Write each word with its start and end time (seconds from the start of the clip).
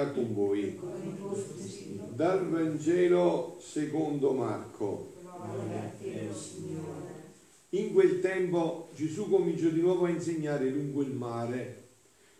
sia 0.00 0.10
con 0.12 0.32
voi. 0.32 0.78
Dal 2.14 2.48
Vangelo 2.48 3.58
secondo 3.60 4.32
Marco. 4.32 5.12
In 7.70 7.92
quel 7.92 8.20
tempo 8.20 8.90
Gesù 8.94 9.28
cominciò 9.28 9.68
di 9.68 9.80
nuovo 9.80 10.06
a 10.06 10.10
insegnare 10.10 10.68
lungo 10.70 11.02
il 11.02 11.12
mare. 11.12 11.78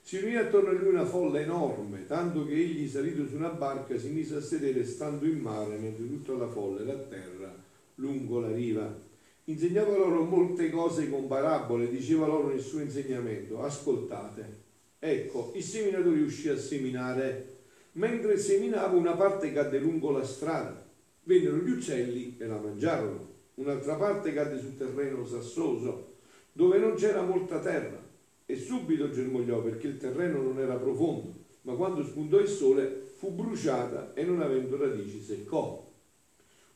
Si 0.03 0.19
riunì 0.19 0.37
attorno 0.37 0.71
a 0.71 0.73
lui 0.73 0.89
una 0.89 1.05
folla 1.05 1.41
enorme, 1.41 2.07
tanto 2.07 2.45
che 2.47 2.55
egli, 2.55 2.89
salito 2.89 3.29
su 3.29 3.37
una 3.37 3.51
barca, 3.51 3.97
si 3.99 4.09
mise 4.09 4.37
a 4.37 4.41
sedere 4.41 4.85
stando 4.85 5.27
in 5.27 5.39
mare, 5.39 5.77
mentre 5.77 6.09
tutta 6.09 6.33
la 6.33 6.49
folla 6.49 6.81
era 6.81 6.93
a 6.95 7.03
terra, 7.03 7.55
lungo 7.97 8.41
la 8.41 8.51
riva. 8.51 9.09
Insegnava 9.45 9.97
loro 9.97 10.25
molte 10.25 10.71
cose 10.71 11.09
con 11.09 11.29
parabole, 11.29 11.91
diceva 11.91 12.27
loro 12.27 12.49
nel 12.49 12.61
suo 12.61 12.81
insegnamento, 12.81 13.63
ascoltate. 13.63 14.69
Ecco, 14.99 15.53
il 15.55 15.63
seminatore 15.63 16.21
uscì 16.21 16.49
a 16.49 16.59
seminare. 16.59 17.50
Mentre 17.93 18.39
seminava 18.39 18.97
una 18.97 19.15
parte 19.15 19.53
cadde 19.53 19.79
lungo 19.79 20.11
la 20.11 20.25
strada. 20.25 20.87
Vennero 21.25 21.57
gli 21.57 21.71
uccelli 21.71 22.37
e 22.39 22.47
la 22.47 22.59
mangiarono. 22.59 23.29
Un'altra 23.55 23.97
parte 23.97 24.33
cadde 24.33 24.59
sul 24.59 24.77
terreno 24.77 25.27
sassoso, 25.27 26.07
dove 26.53 26.79
non 26.79 26.95
c'era 26.95 27.23
molta 27.23 27.59
terra, 27.59 28.01
e 28.47 28.57
subito 28.57 29.11
germogliò 29.11 29.61
perché 29.61 29.89
il 29.89 29.99
terreno 29.99 30.41
non 30.41 30.59
era 30.59 30.77
profondo, 30.77 31.35
ma 31.63 31.75
quando 31.75 32.03
spuntò 32.03 32.39
il 32.39 32.49
sole 32.49 33.09
fu 33.17 33.33
bruciata 33.33 34.15
e 34.15 34.25
non 34.25 34.41
avendo 34.41 34.77
radici 34.77 35.21
seccò. 35.21 35.87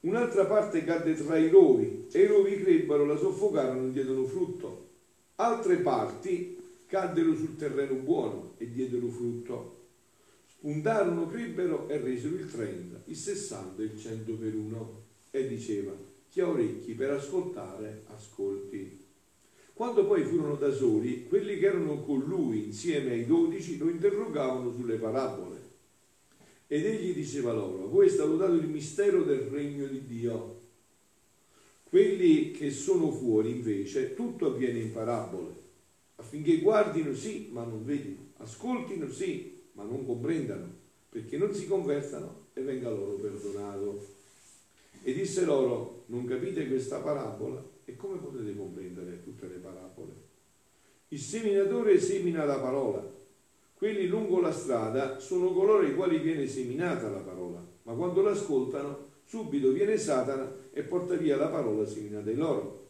Un'altra 0.00 0.44
parte 0.44 0.84
cadde 0.84 1.14
tra 1.14 1.38
i 1.38 1.48
rovi, 1.48 2.06
e 2.12 2.20
i 2.20 2.26
rovi 2.26 2.60
crebbero, 2.60 3.06
la 3.06 3.16
soffocarono 3.16 3.86
e 3.86 3.92
diedero 3.92 4.24
frutto. 4.24 4.88
Altre 5.36 5.76
parti 5.76 6.60
caddero 6.86 7.34
sul 7.34 7.56
terreno 7.56 7.94
buono 7.94 8.52
e 8.58 8.70
diedero 8.70 9.08
frutto. 9.08 9.73
Spuntarono, 10.64 11.26
crebbero 11.26 11.90
e 11.90 11.98
resero 11.98 12.36
il 12.36 12.50
30, 12.50 13.02
il 13.04 13.16
60 13.16 13.82
e 13.82 13.84
il 13.84 14.00
100 14.00 14.32
per 14.32 14.54
uno. 14.54 15.02
E 15.30 15.46
diceva, 15.46 15.92
chi 16.30 16.40
ha 16.40 16.48
orecchi 16.48 16.94
per 16.94 17.10
ascoltare, 17.10 18.04
ascolti. 18.06 19.04
Quando 19.74 20.06
poi 20.06 20.24
furono 20.24 20.54
da 20.54 20.72
soli, 20.72 21.26
quelli 21.28 21.58
che 21.58 21.66
erano 21.66 22.00
con 22.00 22.20
lui 22.20 22.64
insieme 22.64 23.10
ai 23.10 23.26
dodici 23.26 23.76
lo 23.76 23.90
interrogavano 23.90 24.72
sulle 24.72 24.96
parabole. 24.96 25.60
Ed 26.66 26.86
egli 26.86 27.12
diceva 27.12 27.52
loro, 27.52 27.86
voi 27.86 28.06
è 28.06 28.10
stato 28.10 28.34
dato 28.38 28.54
il 28.54 28.66
mistero 28.66 29.22
del 29.22 29.40
regno 29.40 29.86
di 29.86 30.06
Dio. 30.06 30.60
Quelli 31.90 32.52
che 32.52 32.70
sono 32.70 33.10
fuori 33.10 33.50
invece, 33.50 34.14
tutto 34.14 34.46
avviene 34.46 34.78
in 34.78 34.92
parabole, 34.94 35.52
affinché 36.14 36.56
guardino 36.56 37.14
sì, 37.14 37.50
ma 37.52 37.64
non 37.64 37.84
vedino, 37.84 38.30
ascoltino 38.38 39.10
sì, 39.10 39.52
ma 39.74 39.84
non 39.84 40.04
comprendano, 40.04 40.68
perché 41.08 41.36
non 41.36 41.54
si 41.54 41.66
conversano 41.66 42.46
e 42.54 42.62
venga 42.62 42.90
loro 42.90 43.12
perdonato. 43.12 44.04
E 45.02 45.12
disse 45.12 45.44
loro, 45.44 46.04
non 46.06 46.24
capite 46.24 46.66
questa 46.66 46.98
parabola? 46.98 47.62
E 47.84 47.96
come 47.96 48.18
potete 48.18 48.56
comprendere 48.56 49.22
tutte 49.22 49.46
le 49.46 49.56
parabole? 49.56 50.12
Il 51.08 51.18
seminatore 51.20 52.00
semina 52.00 52.44
la 52.44 52.58
parola. 52.58 53.12
Quelli 53.74 54.06
lungo 54.06 54.40
la 54.40 54.52
strada 54.52 55.18
sono 55.18 55.52
coloro 55.52 55.84
ai 55.84 55.94
quali 55.94 56.18
viene 56.18 56.46
seminata 56.46 57.10
la 57.10 57.18
parola, 57.18 57.62
ma 57.82 57.92
quando 57.92 58.22
l'ascoltano, 58.22 59.12
subito 59.24 59.72
viene 59.72 59.98
Satana 59.98 60.50
e 60.72 60.82
porta 60.82 61.14
via 61.14 61.36
la 61.36 61.48
parola 61.48 61.86
seminata 61.86 62.30
in 62.30 62.38
loro. 62.38 62.86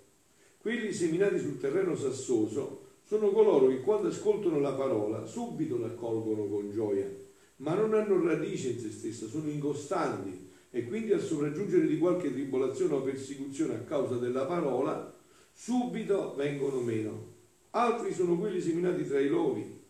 Quelli 0.58 0.92
seminati 0.92 1.38
sul 1.38 1.58
terreno 1.58 1.96
sassoso 1.96 2.83
sono 3.06 3.30
coloro 3.30 3.68
che 3.68 3.80
quando 3.80 4.08
ascoltano 4.08 4.58
la 4.60 4.72
parola 4.72 5.26
subito 5.26 5.78
l'accolgono 5.78 6.46
con 6.46 6.70
gioia, 6.70 7.08
ma 7.56 7.74
non 7.74 7.94
hanno 7.94 8.24
radice 8.24 8.70
in 8.70 8.80
se 8.80 8.90
stessa, 8.90 9.26
sono 9.26 9.48
incostanti 9.50 10.50
e 10.70 10.86
quindi 10.86 11.12
al 11.12 11.20
sopraggiungere 11.20 11.86
di 11.86 11.98
qualche 11.98 12.32
tribolazione 12.32 12.94
o 12.94 13.02
persecuzione 13.02 13.74
a 13.74 13.80
causa 13.80 14.16
della 14.16 14.46
parola, 14.46 15.14
subito 15.52 16.34
vengono 16.34 16.80
meno. 16.80 17.32
Altri 17.70 18.12
sono 18.12 18.38
quelli 18.38 18.60
seminati 18.60 19.06
tra 19.06 19.20
i 19.20 19.28
lovi. 19.28 19.82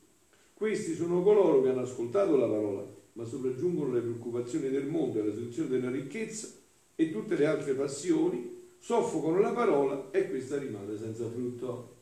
Questi 0.52 0.94
sono 0.94 1.22
coloro 1.22 1.62
che 1.62 1.69
hanno 1.69 1.82
ascoltato 1.82 2.36
la 2.36 2.46
parola, 2.46 2.84
ma 3.12 3.25
sopraggiungono 3.25 3.92
le 3.92 4.00
preoccupazioni 4.00 4.69
del 4.69 4.86
mondo 4.86 5.20
e 5.20 5.26
la 5.26 5.32
seduzione 5.32 5.69
della 5.69 5.91
ricchezza 5.91 6.48
e 6.96 7.12
tutte 7.12 7.36
le 7.36 7.46
altre 7.46 7.75
passioni, 7.75 8.62
soffocano 8.78 9.38
la 9.38 9.52
parola 9.52 10.10
e 10.10 10.28
questa 10.28 10.58
rimane 10.58 10.98
senza 10.98 11.28
frutto. 11.31 11.94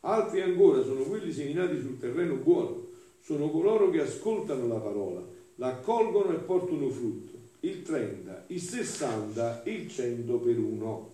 Altri 0.00 0.40
ancora 0.42 0.82
sono 0.82 1.02
quelli 1.02 1.32
seminati 1.32 1.80
sul 1.80 1.98
terreno 1.98 2.34
buono, 2.36 2.86
sono 3.20 3.50
coloro 3.50 3.90
che 3.90 4.00
ascoltano 4.00 4.66
la 4.68 4.78
parola, 4.78 5.22
la 5.56 5.68
accolgono 5.68 6.32
e 6.32 6.38
portano 6.38 6.88
frutto 6.88 7.36
il 7.60 7.82
30, 7.82 8.44
il 8.48 8.60
60, 8.60 9.62
il 9.64 9.90
100 9.90 10.38
per 10.38 10.58
uno. 10.58 11.10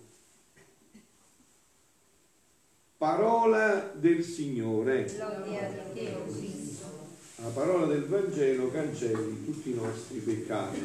Parola 2.98 3.92
del 3.94 4.22
Signore. 4.22 5.10
La 7.36 7.48
parola 7.48 7.86
del 7.86 8.04
Vangelo 8.04 8.70
cancelli 8.70 9.44
tutti 9.44 9.70
i 9.70 9.74
nostri 9.74 10.18
peccati. 10.18 10.80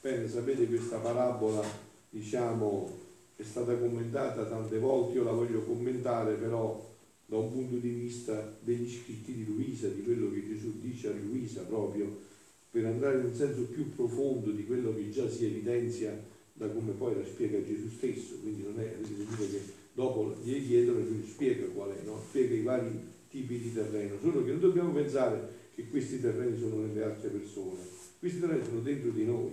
Bene, 0.00 0.28
sapete 0.28 0.66
questa 0.66 0.98
parabola, 0.98 1.62
diciamo, 2.08 3.04
è 3.34 3.42
stata 3.42 3.76
commentata 3.76 4.44
tante 4.44 4.78
volte, 4.78 5.18
io 5.18 5.24
la 5.24 5.32
voglio 5.32 5.62
commentare 5.62 6.34
però 6.34 6.94
da 7.26 7.36
un 7.36 7.50
punto 7.50 7.76
di 7.76 7.90
vista 7.90 8.56
degli 8.60 8.88
scritti 8.88 9.34
di 9.34 9.44
Luisa, 9.44 9.88
di 9.88 10.02
quello 10.02 10.30
che 10.30 10.46
Gesù 10.46 10.80
dice 10.80 11.08
a 11.08 11.12
Luisa 11.12 11.62
proprio 11.62 12.24
per 12.70 12.84
andare 12.86 13.18
in 13.18 13.26
un 13.26 13.34
senso 13.34 13.62
più 13.62 13.94
profondo 13.94 14.50
di 14.50 14.64
quello 14.64 14.94
che 14.94 15.10
già 15.10 15.28
si 15.28 15.46
evidenzia 15.46 16.16
da 16.52 16.68
come 16.68 16.92
poi 16.92 17.16
la 17.16 17.24
spiega 17.24 17.62
Gesù 17.64 17.88
stesso, 17.88 18.38
quindi 18.40 18.62
non 18.62 18.78
è 18.78 18.94
avete 18.94 19.48
che 19.50 19.60
dopo 19.92 20.36
gli 20.42 20.66
chiedono 20.66 21.00
e 21.00 21.04
lui 21.04 21.26
spiega 21.26 21.66
qual 21.66 21.90
è, 21.90 22.02
no? 22.04 22.20
spiega 22.28 22.54
i 22.54 22.62
vari 22.62 23.00
tipi 23.28 23.58
di 23.58 23.74
terreno, 23.74 24.16
solo 24.20 24.44
che 24.44 24.52
non 24.52 24.60
dobbiamo 24.60 24.92
pensare 24.92 25.64
che 25.74 25.88
questi 25.88 26.20
terreni 26.20 26.58
sono 26.58 26.82
nelle 26.82 27.02
altre 27.02 27.28
persone, 27.28 27.80
questi 28.18 28.40
terreni 28.40 28.64
sono 28.64 28.80
dentro 28.80 29.10
di 29.10 29.24
noi, 29.24 29.52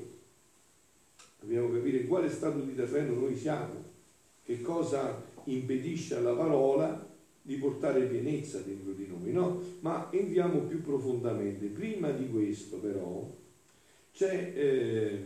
dobbiamo 1.39 1.71
capire 1.71 2.05
quale 2.05 2.29
stato 2.29 2.59
di 2.59 2.75
terreno 2.75 3.15
noi 3.15 3.35
siamo, 3.37 3.91
che 4.43 4.61
cosa 4.61 5.21
impedisce 5.45 6.15
alla 6.15 6.33
parola 6.33 7.12
di 7.45 7.57
portare 7.57 8.05
pienezza 8.05 8.59
dentro 8.59 8.93
di 8.93 9.05
noi, 9.05 9.33
no? 9.33 9.61
Ma 9.81 10.09
entriamo 10.11 10.61
più 10.61 10.81
profondamente. 10.81 11.67
Prima 11.67 12.09
di 12.11 12.29
questo 12.29 12.77
però 12.77 13.29
c'è, 14.13 14.53
eh, 14.55 15.23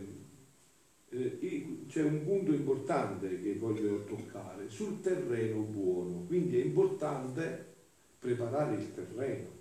eh, 1.10 1.78
c'è 1.86 2.02
un 2.02 2.24
punto 2.24 2.52
importante 2.52 3.40
che 3.40 3.54
voglio 3.54 4.04
toccare, 4.04 4.68
sul 4.68 5.00
terreno 5.00 5.60
buono, 5.60 6.24
quindi 6.26 6.60
è 6.60 6.64
importante 6.64 7.66
preparare 8.18 8.74
il 8.74 8.92
terreno. 8.92 9.56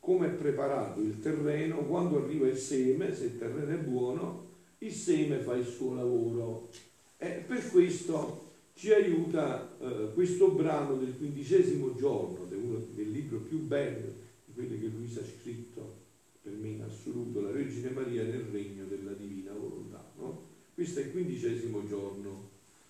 Come 0.00 0.28
è 0.28 0.30
preparato 0.30 1.02
il 1.02 1.20
terreno? 1.20 1.84
Quando 1.84 2.24
arriva 2.24 2.46
il 2.46 2.56
seme, 2.56 3.14
se 3.14 3.24
il 3.24 3.38
terreno 3.38 3.70
è 3.70 3.78
buono, 3.78 4.48
il 4.78 4.92
seme 4.92 5.40
fa 5.40 5.54
il 5.56 5.66
suo 5.66 5.94
lavoro. 5.94 6.70
E 7.18 7.44
per 7.46 7.68
questo 7.68 8.49
ci 8.74 8.92
aiuta 8.92 9.76
eh, 9.78 10.12
questo 10.14 10.48
brano 10.52 10.96
del 10.96 11.16
quindicesimo 11.16 11.94
giorno, 11.96 12.46
del, 12.46 13.10
libro 13.10 13.38
più 13.38 13.58
bello 13.58 14.12
di 14.44 14.52
quelli 14.54 14.80
che 14.80 14.86
Luisa 14.86 15.20
ha 15.20 15.24
scritto, 15.24 15.96
per 16.42 16.52
me 16.52 16.68
in 16.68 16.82
assoluto, 16.82 17.40
la 17.40 17.50
Vergine 17.50 17.90
Maria 17.90 18.22
nel 18.22 18.46
regno 18.50 18.84
della 18.86 19.12
divina 19.12 19.52
volontà. 19.52 20.02
No? 20.18 20.48
Questo 20.74 21.00
è 21.00 21.04
il 21.04 21.10
quindicesimo 21.10 21.86
giorno. 21.86 22.48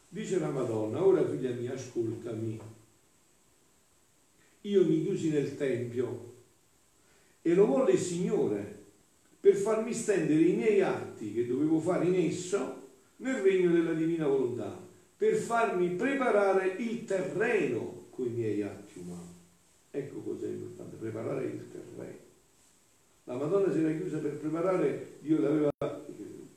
Dice 0.09 0.39
la 0.39 0.51
Madonna, 0.51 1.05
ora 1.05 1.29
figlia 1.29 1.51
mia, 1.51 1.75
ascoltami. 1.75 2.61
Io 4.63 4.85
mi 4.85 5.03
chiusi 5.03 5.31
nel 5.31 5.57
Tempio 5.57 6.29
e 7.43 7.55
lo 7.55 7.67
volle 7.67 7.93
il 7.93 7.99
Signore 7.99 8.79
per 9.41 9.57
farmi 9.57 9.93
stendere 9.95 10.43
i 10.43 10.55
miei 10.55 10.83
atti 10.83 11.33
che 11.33 11.47
dovevo 11.47 11.81
fare 11.81 12.07
in 12.07 12.15
esso 12.15 12.89
nel 13.17 13.41
regno 13.41 13.71
della 13.71 13.95
divina 13.95 14.27
volontà 14.27 14.89
per 15.21 15.35
farmi 15.35 15.91
preparare 15.91 16.77
il 16.79 17.05
terreno 17.05 18.07
con 18.09 18.25
i 18.25 18.31
miei 18.31 18.63
atti 18.63 19.01
umani. 19.01 19.35
Ecco 19.91 20.21
cos'è 20.21 20.49
importante, 20.49 20.97
preparare 20.97 21.45
il 21.45 21.63
terreno. 21.71 22.19
La 23.25 23.35
Madonna 23.37 23.71
si 23.71 23.81
era 23.81 23.93
chiusa 23.99 24.17
per 24.17 24.39
preparare, 24.39 25.19
Dio 25.21 25.39
l'aveva 25.39 25.71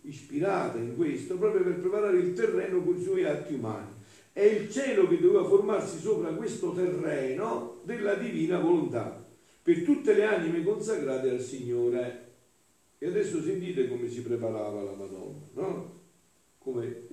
ispirata 0.04 0.78
in 0.78 0.96
questo, 0.96 1.36
proprio 1.38 1.62
per 1.62 1.78
preparare 1.80 2.18
il 2.20 2.34
terreno 2.34 2.82
con 2.82 2.96
i 2.96 3.04
suoi 3.04 3.26
atti 3.26 3.56
umani. 3.56 3.92
È 4.32 4.44
il 4.44 4.72
cielo 4.72 5.10
che 5.10 5.20
doveva 5.20 5.44
formarsi 5.44 6.00
sopra 6.00 6.30
questo 6.30 6.72
terreno 6.72 7.82
della 7.84 8.14
divina 8.14 8.60
volontà, 8.60 9.28
per 9.62 9.84
tutte 9.84 10.14
le 10.14 10.24
anime 10.24 10.64
consacrate 10.64 11.30
al 11.30 11.42
Signore. 11.42 12.32
E 12.98 13.08
adesso 13.08 13.44
sentite 13.44 13.90
come 13.90 14.08
si 14.08 14.22
preparava 14.22 14.84
la 14.84 14.94
Madonna, 14.94 15.48
no? 15.52 16.02
Come 16.60 17.08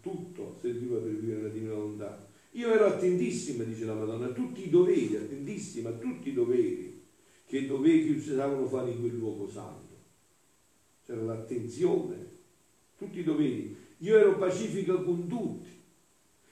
tutto 0.00 0.56
serviva 0.60 0.98
per 0.98 1.10
vivere 1.10 1.42
la 1.42 1.48
divina 1.48 1.74
volontà. 1.74 2.28
Io 2.52 2.72
ero 2.72 2.86
attentissima, 2.86 3.64
dice 3.64 3.84
la 3.84 3.94
Madonna, 3.94 4.26
a 4.26 4.32
tutti 4.32 4.66
i 4.66 4.70
doveri, 4.70 5.16
attentissima 5.16 5.90
a 5.90 5.92
tutti 5.92 6.30
i 6.30 6.32
doveri 6.32 7.00
che 7.46 7.66
doveri 7.66 8.10
usavano 8.10 8.66
fare 8.66 8.90
in 8.90 9.00
quel 9.00 9.16
luogo 9.16 9.48
santo. 9.48 9.98
c'era 11.04 11.22
l'attenzione, 11.22 12.28
tutti 12.96 13.18
i 13.18 13.24
doveri. 13.24 13.76
Io 13.98 14.16
ero 14.16 14.38
pacifica 14.38 14.94
con 14.94 15.26
tutti, 15.26 15.68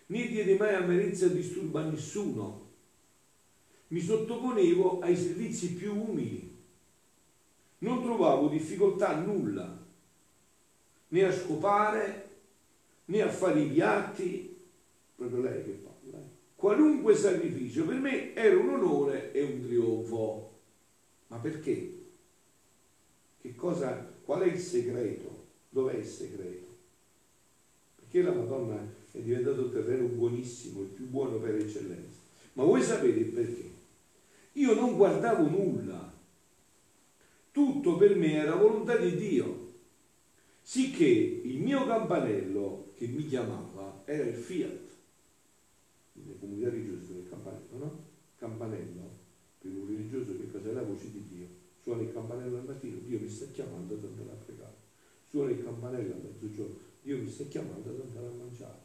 né 0.07 0.27
diedi 0.27 0.57
mai 0.57 0.75
amarezza 0.75 1.27
e 1.27 1.35
disturbo 1.35 1.79
a 1.79 1.85
nessuno. 1.85 2.67
Mi 3.89 4.01
sottoponevo 4.01 4.99
ai 4.99 5.17
servizi 5.17 5.75
più 5.75 5.95
umili. 5.95 6.57
Non 7.79 8.03
trovavo 8.03 8.49
difficoltà 8.49 9.11
a 9.11 9.21
nulla, 9.21 9.87
né 11.09 11.25
a 11.25 11.33
scopare, 11.33 12.28
né 13.09 13.23
a 13.23 13.31
fare 13.31 13.61
i 13.61 13.69
piatti, 13.69 14.57
proprio 15.15 15.43
lei 15.43 15.65
che 15.65 15.71
parla. 15.71 16.19
Eh. 16.19 16.29
Qualunque 16.57 17.15
sacrificio 17.15 17.85
per 17.85 17.97
me 17.97 18.35
era 18.35 18.57
un 18.57 18.69
onore 18.71 19.33
e 19.33 19.43
un 19.43 19.63
trionfo. 19.63 20.59
Ma 21.29 21.37
perché? 21.39 21.97
Che 23.41 23.55
cosa, 23.55 24.13
qual 24.25 24.43
è 24.43 24.47
il 24.47 24.59
segreto? 24.59 25.47
Dov'è 25.69 25.95
il 25.95 26.05
segreto? 26.05 26.67
Perché 27.97 28.23
la 28.23 28.33
Madonna 28.33 28.77
è 29.13 29.19
diventato 29.19 29.63
un 29.63 29.73
terreno 29.73 30.07
buonissimo, 30.09 30.83
il 30.83 30.89
più 30.89 31.07
buono 31.07 31.39
per 31.39 31.55
eccellenza. 31.55 32.19
Ma 32.55 32.65
voi 32.65 32.83
sapete 32.83 33.19
il 33.21 33.27
perché? 33.27 33.71
Io 34.53 34.75
non 34.75 34.97
guardavo 34.97 35.49
nulla, 35.49 36.13
tutto 37.53 37.97
per 37.97 38.17
me 38.17 38.35
era 38.35 38.57
volontà 38.57 38.97
di 38.97 39.15
Dio, 39.17 39.67
sicché 40.61 41.05
il 41.05 41.61
mio 41.61 41.87
campanello 41.87 42.88
che 42.99 43.07
mi 43.07 43.25
chiamava 43.27 44.03
era 44.05 44.25
il 44.25 44.35
fiat. 44.35 44.89
Nelle 46.15 46.37
comunità 46.41 46.69
religiose 46.69 47.13
il 47.13 47.29
campanello, 47.29 47.79
no? 47.79 48.05
Campanello, 48.37 49.09
per 49.61 49.71
un 49.71 49.87
religioso 49.87 50.37
che 50.37 50.51
cos'è 50.51 50.73
la 50.73 50.83
voce 50.83 51.13
di 51.13 51.25
Dio? 51.29 51.47
Suona 51.81 52.03
il 52.03 52.13
campanello 52.13 52.57
al 52.57 52.65
mattino, 52.65 52.99
Dio 52.99 53.21
mi 53.21 53.29
sta 53.29 53.47
chiamando 53.53 53.95
ad 53.95 54.03
andare 54.03 54.31
a 54.31 54.45
pregare. 54.45 54.75
Suona 55.31 55.51
il 55.53 55.63
campanello 55.63 56.13
a 56.13 56.17
mezzogiorno, 56.25 56.77
Dio 57.03 57.19
mi 57.19 57.31
sta 57.31 57.45
chiamando 57.45 57.89
ad 57.89 58.01
andare 58.01 58.27
a 58.27 58.31
mangiare. 58.31 58.81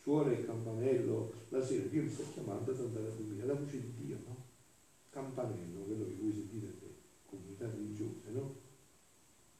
Suona 0.00 0.32
il 0.32 0.46
campanello 0.46 1.32
la 1.50 1.62
sera, 1.62 1.84
Dio 1.84 2.02
mi 2.02 2.08
sta 2.08 2.22
chiamando 2.32 2.70
ad 2.70 2.80
andare 2.80 3.08
a 3.08 3.10
dormire. 3.10 3.44
La 3.44 3.54
voce 3.54 3.78
di 3.78 3.92
Dio, 4.06 4.16
no? 4.26 4.36
Campanello, 5.10 5.80
quello 5.80 6.06
che 6.06 6.14
voi 6.18 6.32
sentite 6.32 6.64
nelle 6.64 6.94
comunità 7.26 7.68
religiose, 7.68 8.30
no? 8.30 8.54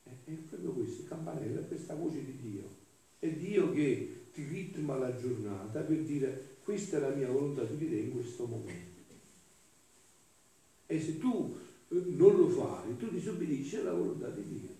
È, 0.04 0.08
è 0.24 0.32
proprio 0.32 0.72
questo, 0.72 1.02
il 1.02 1.08
campanello 1.08 1.60
è 1.60 1.68
questa 1.68 1.94
voce 1.94 2.24
di 2.24 2.36
Dio. 2.38 2.79
È 3.20 3.28
Dio 3.28 3.72
che 3.72 4.24
ti 4.32 4.42
ritma 4.42 4.96
la 4.96 5.16
giornata 5.16 5.80
per 5.82 6.02
dire 6.02 6.56
questa 6.64 6.96
è 6.96 7.00
la 7.00 7.14
mia 7.14 7.30
volontà 7.30 7.62
di 7.62 7.88
te 7.88 7.96
in 7.96 8.10
questo 8.10 8.46
momento. 8.46 8.98
E 10.86 11.00
se 11.00 11.18
tu 11.18 11.56
eh, 11.88 11.94
non 11.94 12.36
lo 12.36 12.48
fai, 12.48 12.96
tu 12.96 13.08
disobbedisci 13.08 13.76
alla 13.76 13.92
volontà 13.92 14.28
di 14.30 14.42
Dio 14.42 14.78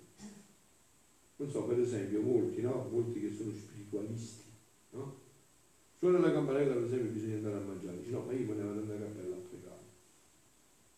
non 1.40 1.48
so, 1.48 1.64
per 1.64 1.80
esempio, 1.80 2.20
molti, 2.20 2.60
no? 2.60 2.86
Molti 2.90 3.18
che 3.18 3.34
sono 3.34 3.50
spiritualisti, 3.54 4.44
no? 4.90 5.16
Suona 5.98 6.18
la 6.18 6.32
campanella, 6.32 6.74
per 6.74 6.84
esempio, 6.84 7.12
bisogna 7.12 7.36
andare 7.36 7.56
a 7.56 7.60
mangiare. 7.60 7.98
Dice, 7.98 8.10
no, 8.10 8.24
ma 8.24 8.32
io 8.32 8.46
vado 8.46 8.60
andare 8.60 8.98
a 8.98 9.06
cappella 9.06 9.36
a 9.36 9.38
pregare. 9.38 9.84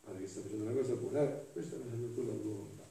Pare 0.03 0.19
che 0.19 0.27
sta 0.27 0.41
facendo 0.41 0.65
una 0.65 0.75
cosa 0.75 0.95
buona, 0.95 1.23
eh, 1.23 1.53
questa 1.53 1.77
è 1.77 1.79
la 1.79 2.13
tua 2.13 2.25
volontà. 2.25 2.89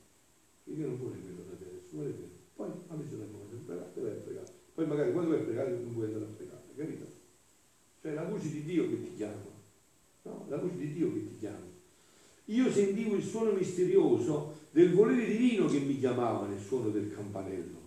Dio 0.63 0.87
non 0.87 0.97
vuole 0.97 1.19
quello 1.19 1.43
da 1.43 1.55
te, 1.57 1.65
adesso 1.65 1.97
te. 1.97 2.30
Poi, 2.61 2.69
a 2.89 2.95
me 2.95 3.03
c'è 3.09 3.15
da 3.15 3.25
cosa, 3.25 3.57
pregare, 3.65 3.91
vai 3.95 4.11
a 4.11 4.21
pregare. 4.21 4.53
Poi 4.75 4.85
magari 4.85 5.11
quando 5.11 5.31
vai 5.31 5.39
a 5.39 5.43
pregare 5.43 5.71
non 5.71 5.93
vuoi 5.93 6.05
andare 6.05 6.25
a 6.25 6.27
pregare, 6.27 6.61
capito? 6.75 7.05
Cioè 8.01 8.13
la 8.13 8.23
voce 8.23 8.51
di 8.51 8.63
Dio 8.63 8.87
che 8.87 9.01
ti 9.01 9.15
chiama, 9.15 9.49
no? 10.21 10.45
La 10.47 10.57
voce 10.57 10.77
di 10.77 10.93
Dio 10.93 11.11
che 11.11 11.27
ti 11.27 11.37
chiama. 11.39 11.65
Io 12.45 12.71
sentivo 12.71 13.15
il 13.15 13.23
suono 13.23 13.53
misterioso 13.53 14.59
del 14.69 14.93
volere 14.93 15.25
divino 15.25 15.65
che 15.65 15.79
mi 15.79 15.97
chiamava 15.97 16.45
nel 16.45 16.59
suono 16.59 16.89
del 16.89 17.11
campanello 17.11 17.79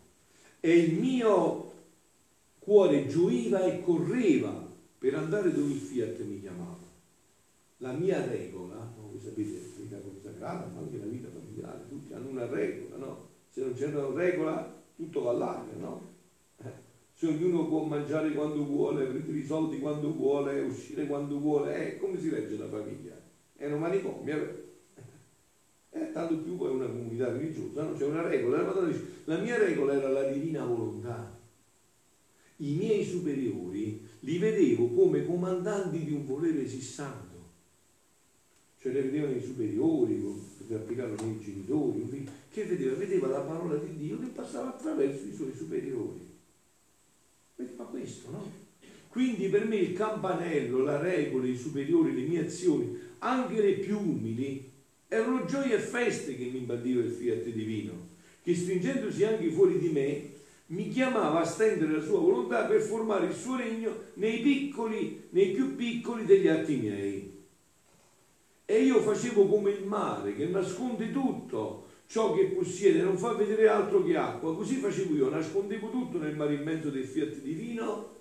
e 0.58 0.76
il 0.76 0.98
mio 0.98 1.72
cuore 2.58 3.06
gioiva 3.06 3.64
e 3.64 3.80
correva 3.80 4.66
per 4.98 5.14
andare 5.14 5.52
dove 5.52 5.70
il 5.70 5.78
fiat 5.78 6.18
mi 6.20 6.40
chiamava. 6.40 6.82
La 7.78 7.92
mia 7.92 8.26
regola, 8.26 8.92
no? 8.96 9.08
voi 9.10 9.20
sapete, 9.20 9.52
la 9.52 9.82
vita 9.82 9.98
consacrata, 9.98 10.70
ma 10.72 10.80
anche 10.80 10.98
la 10.98 11.04
vita 11.04 11.28
familiare, 11.28 11.88
tutti 11.88 12.12
hanno 12.12 12.28
una 12.30 12.46
regola? 12.46 12.83
Se 13.54 13.60
non 13.60 13.72
c'è 13.72 13.86
una 13.86 14.20
regola, 14.20 14.82
tutto 14.96 15.22
va 15.22 15.30
all'aria, 15.30 15.74
no? 15.78 16.10
Eh, 16.56 16.72
se 17.12 17.28
ognuno 17.28 17.68
può 17.68 17.84
mangiare 17.84 18.32
quando 18.32 18.64
vuole, 18.64 19.04
prendere 19.04 19.38
i 19.38 19.44
soldi 19.46 19.78
quando 19.78 20.12
vuole, 20.12 20.60
uscire 20.62 21.06
quando 21.06 21.38
vuole, 21.38 21.76
eh, 21.76 21.98
come 21.98 22.18
si 22.18 22.30
regge 22.30 22.56
la 22.56 22.66
famiglia? 22.66 23.16
È 23.54 23.70
un 23.70 23.78
manicomio, 23.78 24.64
eh, 25.90 26.10
tanto 26.10 26.38
più 26.38 26.56
poi 26.56 26.74
una 26.74 26.86
comunità 26.86 27.30
religiosa, 27.30 27.84
no? 27.84 27.94
c'è 27.94 28.06
una 28.06 28.26
regola, 28.26 28.60
la 28.60 28.86
dice, 28.86 29.04
la 29.22 29.38
mia 29.38 29.56
regola 29.56 29.92
era 29.92 30.08
la 30.08 30.24
divina 30.24 30.64
volontà. 30.64 31.40
I 32.56 32.74
miei 32.74 33.04
superiori 33.04 34.04
li 34.18 34.38
vedevo 34.38 34.88
come 34.88 35.24
comandanti 35.24 36.02
di 36.02 36.12
un 36.12 36.26
volere 36.26 36.66
sissando, 36.66 37.50
cioè 38.80 38.90
le 38.90 39.02
vedevano 39.02 39.36
i 39.36 39.40
superiori, 39.40 40.22
per 40.66 40.78
applicarlo 40.78 41.14
nei 41.22 41.40
genitori, 41.40 42.03
che 42.54 42.62
vedeva, 42.62 42.94
vedeva 42.94 43.26
la 43.26 43.40
parola 43.40 43.74
di 43.74 43.96
Dio 43.96 44.20
che 44.20 44.26
passava 44.26 44.68
attraverso 44.68 45.26
i 45.26 45.34
suoi 45.34 45.52
superiori. 45.56 46.20
Vedeva 47.56 47.84
questo, 47.84 48.30
no? 48.30 48.52
Quindi 49.08 49.48
per 49.48 49.66
me 49.66 49.74
il 49.74 49.92
campanello, 49.92 50.84
la 50.84 51.00
regola, 51.00 51.46
i 51.46 51.56
superiori, 51.56 52.14
le 52.14 52.28
mie 52.28 52.44
azioni, 52.44 52.96
anche 53.18 53.60
le 53.60 53.72
più 53.72 53.98
umili, 53.98 54.70
erano 55.08 55.44
gioie 55.46 55.74
e 55.74 55.78
feste 55.80 56.36
che 56.36 56.44
mi 56.44 56.58
imbadiva 56.58 57.02
il 57.02 57.10
fiat 57.10 57.42
divino, 57.42 57.92
che 58.42 58.54
stringendosi 58.54 59.24
anche 59.24 59.50
fuori 59.50 59.78
di 59.78 59.88
me, 59.88 60.30
mi 60.66 60.88
chiamava 60.90 61.40
a 61.40 61.44
stendere 61.44 61.92
la 61.92 62.02
sua 62.02 62.20
volontà 62.20 62.66
per 62.66 62.80
formare 62.80 63.26
il 63.26 63.34
suo 63.34 63.56
regno 63.56 63.94
nei 64.14 64.38
piccoli, 64.40 65.24
nei 65.30 65.50
più 65.50 65.74
piccoli 65.74 66.24
degli 66.24 66.46
atti 66.46 66.76
miei. 66.76 67.32
E 68.64 68.82
io 68.82 69.00
facevo 69.00 69.46
come 69.46 69.72
il 69.72 69.84
mare 69.84 70.34
che 70.34 70.46
nasconde 70.46 71.10
tutto 71.12 71.83
ciò 72.06 72.34
che 72.34 72.44
possiede, 72.46 73.02
non 73.02 73.18
fa 73.18 73.32
vedere 73.32 73.68
altro 73.68 74.04
che 74.04 74.16
acqua. 74.16 74.54
Così 74.54 74.76
facevo 74.76 75.14
io, 75.14 75.30
nascondevo 75.30 75.90
tutto 75.90 76.18
nel 76.18 76.36
mare 76.36 76.54
immenso 76.54 76.90
del 76.90 77.04
fiat 77.04 77.40
divino 77.40 78.12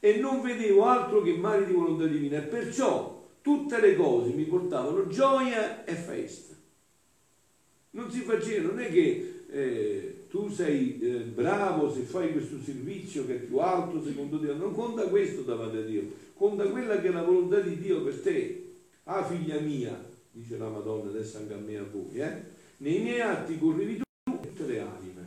e 0.00 0.16
non 0.16 0.40
vedevo 0.42 0.84
altro 0.84 1.22
che 1.22 1.32
mare 1.32 1.66
di 1.66 1.72
volontà 1.72 2.06
divina. 2.06 2.38
E 2.38 2.46
perciò 2.46 3.22
tutte 3.42 3.80
le 3.80 3.96
cose 3.96 4.30
mi 4.30 4.44
portavano 4.44 5.06
gioia 5.08 5.84
e 5.84 5.94
festa. 5.94 6.54
Non 7.90 8.10
si 8.10 8.20
faceva, 8.20 8.68
non 8.68 8.80
è 8.80 8.90
che 8.90 9.44
eh, 9.50 10.24
tu 10.30 10.48
sei 10.48 10.98
eh, 10.98 11.18
bravo 11.24 11.92
se 11.92 12.00
fai 12.00 12.32
questo 12.32 12.56
servizio 12.64 13.26
che 13.26 13.34
è 13.34 13.38
più 13.38 13.58
alto 13.58 14.02
secondo 14.02 14.38
Dio, 14.38 14.56
non 14.56 14.72
conta 14.72 15.02
questo 15.08 15.42
davanti 15.42 15.76
a 15.76 15.82
Dio, 15.82 16.04
conta 16.34 16.64
quella 16.64 16.98
che 17.00 17.08
è 17.08 17.12
la 17.12 17.22
volontà 17.22 17.60
di 17.60 17.78
Dio 17.78 18.02
per 18.02 18.18
te. 18.20 18.58
Ah 19.04 19.24
figlia 19.24 19.60
mia, 19.60 20.02
dice 20.30 20.56
la 20.56 20.68
Madonna 20.68 21.10
adesso 21.10 21.36
anche 21.36 21.52
a 21.52 21.58
me 21.58 21.76
a 21.76 21.84
voi, 21.84 22.18
eh? 22.18 22.60
Nei 22.82 23.00
miei 23.00 23.20
atti 23.20 23.58
correvi 23.58 23.98
tu 23.98 24.40
tutte 24.40 24.66
le 24.66 24.80
anime. 24.80 25.26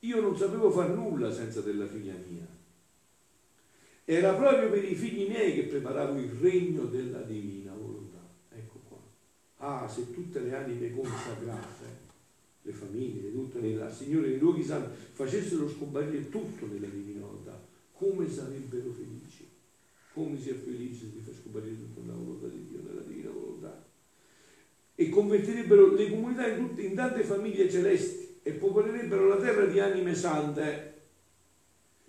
Io 0.00 0.20
non 0.20 0.36
sapevo 0.36 0.70
far 0.70 0.90
nulla 0.90 1.32
senza 1.32 1.60
della 1.60 1.86
figlia 1.86 2.14
mia. 2.28 2.46
Era 4.04 4.34
proprio 4.34 4.70
per 4.70 4.84
i 4.84 4.94
figli 4.94 5.28
miei 5.28 5.54
che 5.54 5.64
preparavo 5.64 6.18
il 6.18 6.30
regno 6.30 6.84
della 6.84 7.22
divina 7.22 7.72
volontà. 7.72 8.20
Ecco 8.50 8.80
qua. 8.86 8.98
Ah, 9.56 9.88
se 9.88 10.12
tutte 10.12 10.40
le 10.40 10.54
anime 10.54 10.94
consacrate, 10.94 12.02
le 12.62 12.72
famiglie, 12.72 13.32
tutte 13.32 13.60
le, 13.60 13.74
la 13.74 13.90
Signore, 13.90 14.28
nei 14.28 14.38
luoghi 14.38 14.62
santi, 14.62 14.96
facessero 15.12 15.68
scomparire 15.68 16.28
tutto 16.28 16.66
nella 16.66 16.86
divina 16.86 17.24
volontà, 17.24 17.60
come 17.92 18.28
sarebbero 18.28 18.92
felici? 18.92 19.48
Come 20.12 20.38
si 20.38 20.50
è 20.50 20.54
felice 20.54 21.10
di 21.10 21.20
far 21.24 21.34
scomparire 21.34 21.76
tutto 21.78 22.00
nella 22.02 22.14
volontà 22.14 22.46
di 22.46 22.64
Dio, 22.68 22.80
nella 22.84 23.00
divina 23.00 23.30
volontà? 23.30 23.43
E 24.94 25.08
convertirebbero 25.08 25.92
le 25.92 26.10
comunità 26.10 26.46
in, 26.46 26.68
tutte, 26.68 26.82
in 26.82 26.94
tante 26.94 27.24
famiglie 27.24 27.70
celesti 27.70 28.38
e 28.42 28.52
popolerebbero 28.52 29.26
la 29.28 29.36
terra 29.36 29.64
di 29.66 29.80
anime 29.80 30.14
sante 30.14 30.92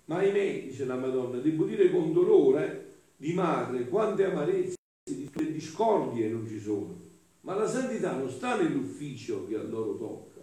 ma 0.06 0.18
ahimè, 0.18 0.62
dice 0.66 0.84
la 0.84 0.96
Madonna, 0.96 1.38
devo 1.38 1.64
dire 1.64 1.90
con 1.90 2.12
dolore 2.12 2.94
di 3.16 3.32
madre 3.32 3.88
quante 3.88 4.24
amarezze 4.24 4.76
e 5.04 5.52
discordie 5.52 6.28
non 6.28 6.46
ci 6.46 6.60
sono. 6.60 7.04
Ma 7.40 7.54
la 7.54 7.66
santità 7.66 8.12
non 8.16 8.30
sta 8.30 8.56
nell'ufficio 8.56 9.46
che 9.46 9.56
a 9.56 9.62
loro 9.62 9.96
tocca, 9.96 10.35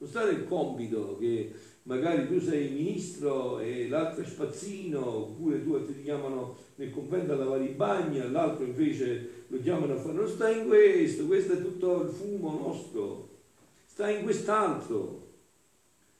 non 0.00 0.08
sta 0.08 0.24
nel 0.24 0.46
compito 0.46 1.18
che 1.18 1.52
magari 1.82 2.26
tu 2.26 2.40
sei 2.40 2.70
ministro 2.70 3.58
e 3.58 3.86
l'altro 3.86 4.22
è 4.22 4.26
spazzino, 4.26 4.98
oppure 4.98 5.62
tu 5.62 5.84
ti 5.84 6.02
chiamano 6.02 6.56
nel 6.76 6.90
convento 6.90 7.32
a 7.32 7.36
lavare 7.36 7.64
i 7.64 7.74
bagni, 7.74 8.18
l'altro 8.30 8.64
invece 8.64 9.44
lo 9.48 9.60
chiamano 9.60 9.92
a 9.92 9.96
fare, 9.98 10.14
non 10.14 10.28
sta 10.28 10.48
in 10.48 10.66
questo, 10.66 11.26
questo 11.26 11.52
è 11.52 11.60
tutto 11.60 12.02
il 12.02 12.08
fumo 12.08 12.58
nostro, 12.58 13.28
sta 13.84 14.08
in 14.08 14.22
quest'altro. 14.22 15.28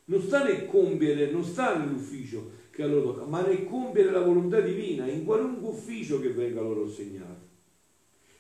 Non 0.07 0.21
sta 0.23 0.43
nel 0.43 0.67
compiere, 0.67 1.31
non 1.31 1.45
sta 1.45 1.79
nell'ufficio, 1.79 2.51
che 2.71 2.83
a 2.83 2.87
loro 2.87 3.15
tocca, 3.15 3.27
ma 3.27 3.47
nel 3.47 3.65
compiere 3.65 4.11
la 4.11 4.23
volontà 4.23 4.61
divina 4.61 5.07
in 5.07 5.25
qualunque 5.25 5.71
ufficio 5.71 6.21
che 6.21 6.33
venga 6.33 6.61
loro 6.61 6.85
assegnato. 6.85 7.49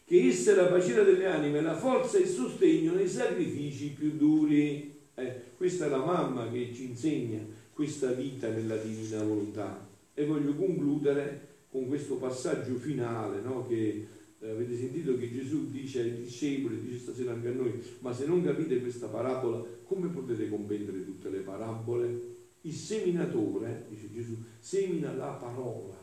Che 0.05 0.27
essa 0.27 0.51
è 0.51 0.55
la 0.57 0.67
pacina 0.67 1.03
delle 1.03 1.27
anime, 1.27 1.61
la 1.61 1.77
forza 1.77 2.19
e 2.19 2.23
il 2.23 2.27
sostegno 2.27 2.93
nei 2.93 3.09
sacrifici 3.09 3.91
più 3.91 4.17
duri. 4.17 4.90
Eh, 5.21 5.43
questa 5.57 5.85
è 5.85 5.89
la 5.91 6.03
mamma 6.03 6.51
che 6.51 6.73
ci 6.73 6.89
insegna 6.89 7.45
questa 7.73 8.13
vita 8.13 8.49
nella 8.49 8.77
divina 8.77 9.23
volontà. 9.23 9.87
E 10.15 10.25
voglio 10.25 10.55
concludere 10.55 11.49
con 11.71 11.87
questo 11.89 12.17
passaggio 12.17 12.77
finale, 12.77 13.41
no? 13.43 13.67
che 13.67 14.07
eh, 14.39 14.51
avete 14.51 14.77
sentito 14.77 15.17
che 15.19 15.31
Gesù 15.31 15.71
dice 15.71 16.01
ai 16.01 16.17
discepoli, 16.17 16.81
dice 16.81 16.99
stasera 16.99 17.33
anche 17.33 17.49
a 17.49 17.53
noi, 17.53 17.83
ma 18.01 18.15
se 18.15 18.27
non 18.27 18.43
capite 18.43 18.81
questa 18.81 19.09
parabola, 19.09 19.63
come 19.85 20.09
potete 20.09 20.49
comprendere 20.49 21.05
tutte 21.05 21.29
le 21.29 21.41
parabole? 21.41 22.39
Il 22.63 22.75
seminatore, 22.75 23.87
dice 23.91 24.11
Gesù, 24.11 24.37
semina 24.59 25.13
la 25.13 25.33
parola, 25.33 25.97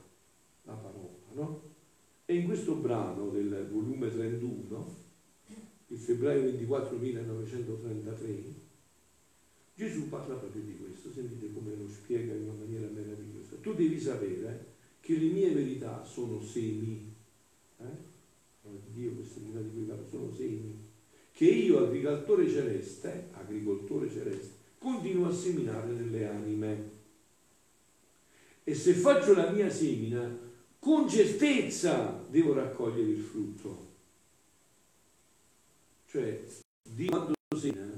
la 0.64 0.74
parola, 0.74 1.18
no? 1.34 1.62
E 2.26 2.36
in 2.36 2.46
questo 2.46 2.76
brano 2.76 3.30
del 3.30 3.68
volume 3.72 4.12
31, 4.12 4.96
il 5.88 5.98
febbraio 5.98 6.42
24 6.44 6.98
1933, 6.98 8.66
Gesù 9.78 10.10
parla 10.10 10.34
proprio 10.34 10.64
di 10.64 10.76
questo, 10.76 11.12
sentite 11.12 11.54
come 11.54 11.76
lo 11.76 11.88
spiega 11.88 12.34
in 12.34 12.46
una 12.46 12.54
maniera 12.54 12.88
meravigliosa. 12.88 13.58
Tu 13.62 13.76
devi 13.76 14.00
sapere 14.00 14.74
che 15.00 15.16
le 15.20 15.28
mie 15.28 15.52
verità 15.52 16.04
sono 16.04 16.42
semi, 16.42 17.14
eh? 17.78 18.06
Dio 18.92 19.12
queste 19.12 19.40
verità 19.40 19.60
di 19.60 19.70
cui 19.70 19.84
parlo 19.84 20.08
sono 20.10 20.34
semi, 20.34 20.76
che 21.32 21.46
io, 21.46 21.86
agricoltore 21.86 22.50
celeste, 22.50 23.28
agricoltore 23.34 24.10
celeste, 24.10 24.56
continuo 24.80 25.28
a 25.28 25.32
seminare 25.32 25.92
nelle 25.92 26.28
anime. 26.28 26.90
E 28.64 28.74
se 28.74 28.94
faccio 28.94 29.36
la 29.36 29.52
mia 29.52 29.70
semina, 29.70 30.40
con 30.80 31.08
certezza 31.08 32.26
devo 32.28 32.54
raccogliere 32.54 33.12
il 33.12 33.22
frutto. 33.22 33.86
Cioè, 36.08 36.44
Dio 36.82 37.10
quando 37.10 37.34
semina, 37.56 37.97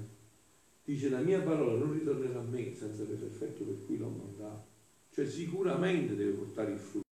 dice 0.90 1.10
la 1.10 1.20
mia 1.20 1.40
parola 1.40 1.78
non 1.78 1.94
ritornerà 1.94 2.40
a 2.40 2.44
me 2.44 2.74
senza 2.74 3.04
avere 3.04 3.20
l'effetto 3.20 3.64
per 3.64 3.86
cui 3.86 3.98
l'ho 3.98 4.10
mandato. 4.10 4.66
Cioè 5.14 5.28
sicuramente 5.28 6.16
deve 6.16 6.32
portare 6.32 6.72
il 6.72 6.80
frutto. 6.80 7.08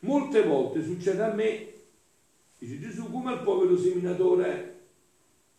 Molte 0.00 0.42
volte 0.42 0.82
succede 0.82 1.22
a 1.22 1.34
me, 1.34 1.72
dice 2.58 2.80
Gesù, 2.80 3.10
come 3.10 3.32
al 3.32 3.42
povero 3.42 3.76
seminatore, 3.76 4.80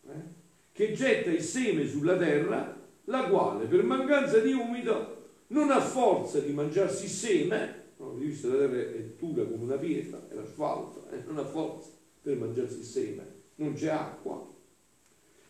eh? 0.08 0.34
che 0.72 0.92
getta 0.92 1.30
il 1.30 1.40
seme 1.40 1.86
sulla 1.86 2.16
terra 2.16 2.74
la 3.04 3.28
quale 3.28 3.66
per 3.66 3.84
mancanza 3.84 4.40
di 4.40 4.52
umido 4.52 5.14
non 5.48 5.70
ha 5.70 5.80
forza 5.80 6.40
di 6.40 6.52
mangiarsi 6.52 7.04
il 7.04 7.10
seme, 7.10 7.82
no, 7.98 8.12
visto 8.14 8.48
la 8.48 8.66
terra 8.66 8.80
è 8.80 9.12
dura 9.16 9.44
come 9.44 9.62
una 9.62 9.76
pietra, 9.76 10.28
è 10.28 10.34
l'asfalto, 10.34 11.08
eh, 11.10 11.22
non 11.24 11.38
ha 11.38 11.44
forza 11.44 11.90
per 12.20 12.36
mangiarsi 12.36 12.78
il 12.78 12.84
seme, 12.84 13.34
non 13.56 13.74
c'è 13.74 13.90
acqua, 13.90 14.54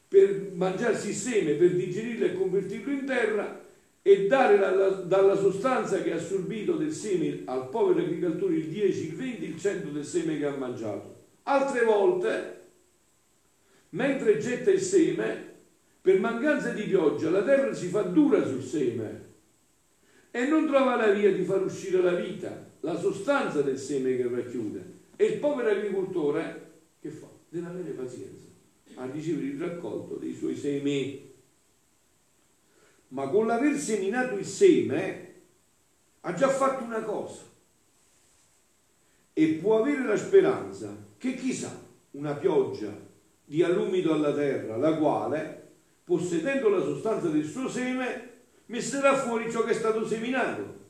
per 0.08 0.52
mangiarsi 0.52 1.08
il 1.08 1.14
seme, 1.14 1.54
per 1.54 1.75
digerirlo 1.75 2.26
e 2.26 2.34
convertirlo 2.34 2.92
in 2.92 3.04
terra 3.04 3.64
e 4.02 4.26
dare 4.28 4.56
dalla, 4.56 4.88
dalla 4.88 5.36
sostanza 5.36 6.00
che 6.00 6.12
ha 6.12 6.16
assorbito 6.16 6.76
del 6.76 6.92
seme 6.92 7.42
al 7.46 7.68
povero 7.68 8.00
agricoltore 8.00 8.54
il 8.54 8.68
10, 8.68 9.06
il 9.08 9.14
20, 9.16 9.44
il 9.44 9.58
100 9.58 9.88
del 9.88 10.04
seme 10.04 10.38
che 10.38 10.46
ha 10.46 10.56
mangiato. 10.56 11.14
Altre 11.42 11.84
volte, 11.84 12.60
mentre 13.90 14.38
getta 14.38 14.70
il 14.70 14.80
seme, 14.80 15.54
per 16.00 16.20
mancanza 16.20 16.68
di 16.68 16.82
pioggia 16.82 17.30
la 17.30 17.42
terra 17.42 17.75
si 17.75 17.88
fa 17.88 18.02
dura 18.02 18.46
sul 18.46 18.62
seme 18.62 19.25
e 20.30 20.46
non 20.46 20.66
trova 20.68 20.94
la 20.94 21.10
via 21.10 21.32
di 21.32 21.42
far 21.42 21.64
uscire 21.64 22.00
la 22.00 22.14
vita, 22.14 22.64
la 22.80 22.96
sostanza 22.96 23.60
del 23.62 23.78
seme 23.78 24.16
che 24.16 24.28
racchiude. 24.28 24.94
E 25.16 25.25
il 25.25 25.38
povero 25.40 25.70
agricoltore 25.70 26.75
che 27.00 27.08
fa? 27.08 27.26
Deve 27.48 27.66
avere 27.66 27.90
pazienza 27.90 28.45
a 28.96 29.06
ricevere 29.06 29.46
il 29.46 29.60
raccolto 29.60 30.16
dei 30.16 30.34
suoi 30.34 30.56
semi. 30.56 31.34
Ma 33.08 33.28
con 33.28 33.46
l'aver 33.46 33.76
seminato 33.76 34.36
il 34.36 34.44
seme 34.44 35.34
ha 36.20 36.34
già 36.34 36.48
fatto 36.48 36.84
una 36.84 37.02
cosa 37.02 37.42
e 39.32 39.46
può 39.60 39.80
avere 39.80 40.04
la 40.04 40.16
speranza 40.16 40.94
che 41.16 41.34
chissà 41.34 41.84
una 42.12 42.34
pioggia 42.34 42.92
dia 43.44 43.68
l'umido 43.68 44.12
alla 44.12 44.34
terra, 44.34 44.76
la 44.76 44.96
quale 44.96 45.64
possedendo 46.06 46.68
la 46.68 46.80
sostanza 46.80 47.28
del 47.28 47.44
suo 47.44 47.68
seme, 47.68 48.34
metterà 48.66 49.16
fuori 49.16 49.50
ciò 49.50 49.64
che 49.64 49.72
è 49.72 49.74
stato 49.74 50.06
seminato. 50.06 50.84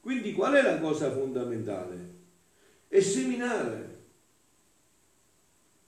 Quindi 0.00 0.32
qual 0.32 0.54
è 0.54 0.62
la 0.62 0.80
cosa 0.80 1.10
fondamentale? 1.12 2.14
È 2.88 3.00
seminare. 3.00 3.85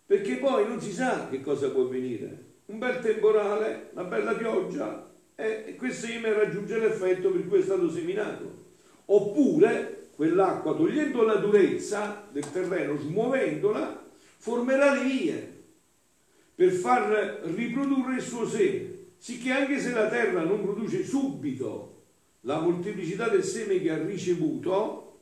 Perché 0.09 0.37
poi 0.37 0.67
non 0.67 0.81
si 0.81 0.91
sa 0.91 1.29
che 1.29 1.43
cosa 1.43 1.69
può 1.69 1.83
avvenire. 1.83 2.45
Un 2.65 2.79
bel 2.79 2.99
temporale, 3.01 3.91
una 3.93 4.05
bella 4.05 4.33
pioggia 4.33 5.07
e 5.35 5.77
quel 5.77 5.93
seme 5.93 6.33
raggiunge 6.33 6.79
l'effetto 6.79 7.31
per 7.31 7.47
cui 7.47 7.59
è 7.59 7.63
stato 7.63 7.91
seminato. 7.91 8.65
Oppure 9.05 10.09
quell'acqua, 10.17 10.75
togliendo 10.75 11.25
la 11.25 11.35
durezza 11.35 12.27
del 12.33 12.51
terreno, 12.51 12.97
smuovendola, 12.97 14.03
formerà 14.39 14.95
le 14.95 15.05
vie 15.05 15.63
per 16.55 16.71
far 16.71 17.43
riprodurre 17.55 18.15
il 18.15 18.23
suo 18.23 18.49
seme, 18.49 19.09
sicché 19.19 19.51
anche 19.51 19.79
se 19.79 19.91
la 19.91 20.09
terra 20.09 20.43
non 20.43 20.63
produce 20.63 21.05
subito 21.05 22.05
la 22.41 22.61
molteplicità 22.61 23.29
del 23.29 23.45
seme 23.45 23.79
che 23.79 23.91
ha 23.91 24.03
ricevuto, 24.03 25.21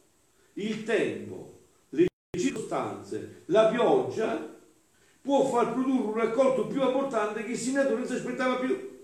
il 0.52 0.85
tempo, 0.85 1.59
le 1.88 2.07
circostanze, 2.38 3.43
la 3.47 3.66
pioggia 3.66 4.55
può 5.26 5.45
far 5.45 5.73
produrre 5.73 6.06
un 6.06 6.14
raccolto 6.14 6.68
più 6.68 6.80
importante 6.80 7.42
che 7.42 7.50
il 7.50 7.59
senatore 7.59 7.97
non 7.97 8.06
si 8.06 8.12
aspettava 8.12 8.54
più. 8.59 8.95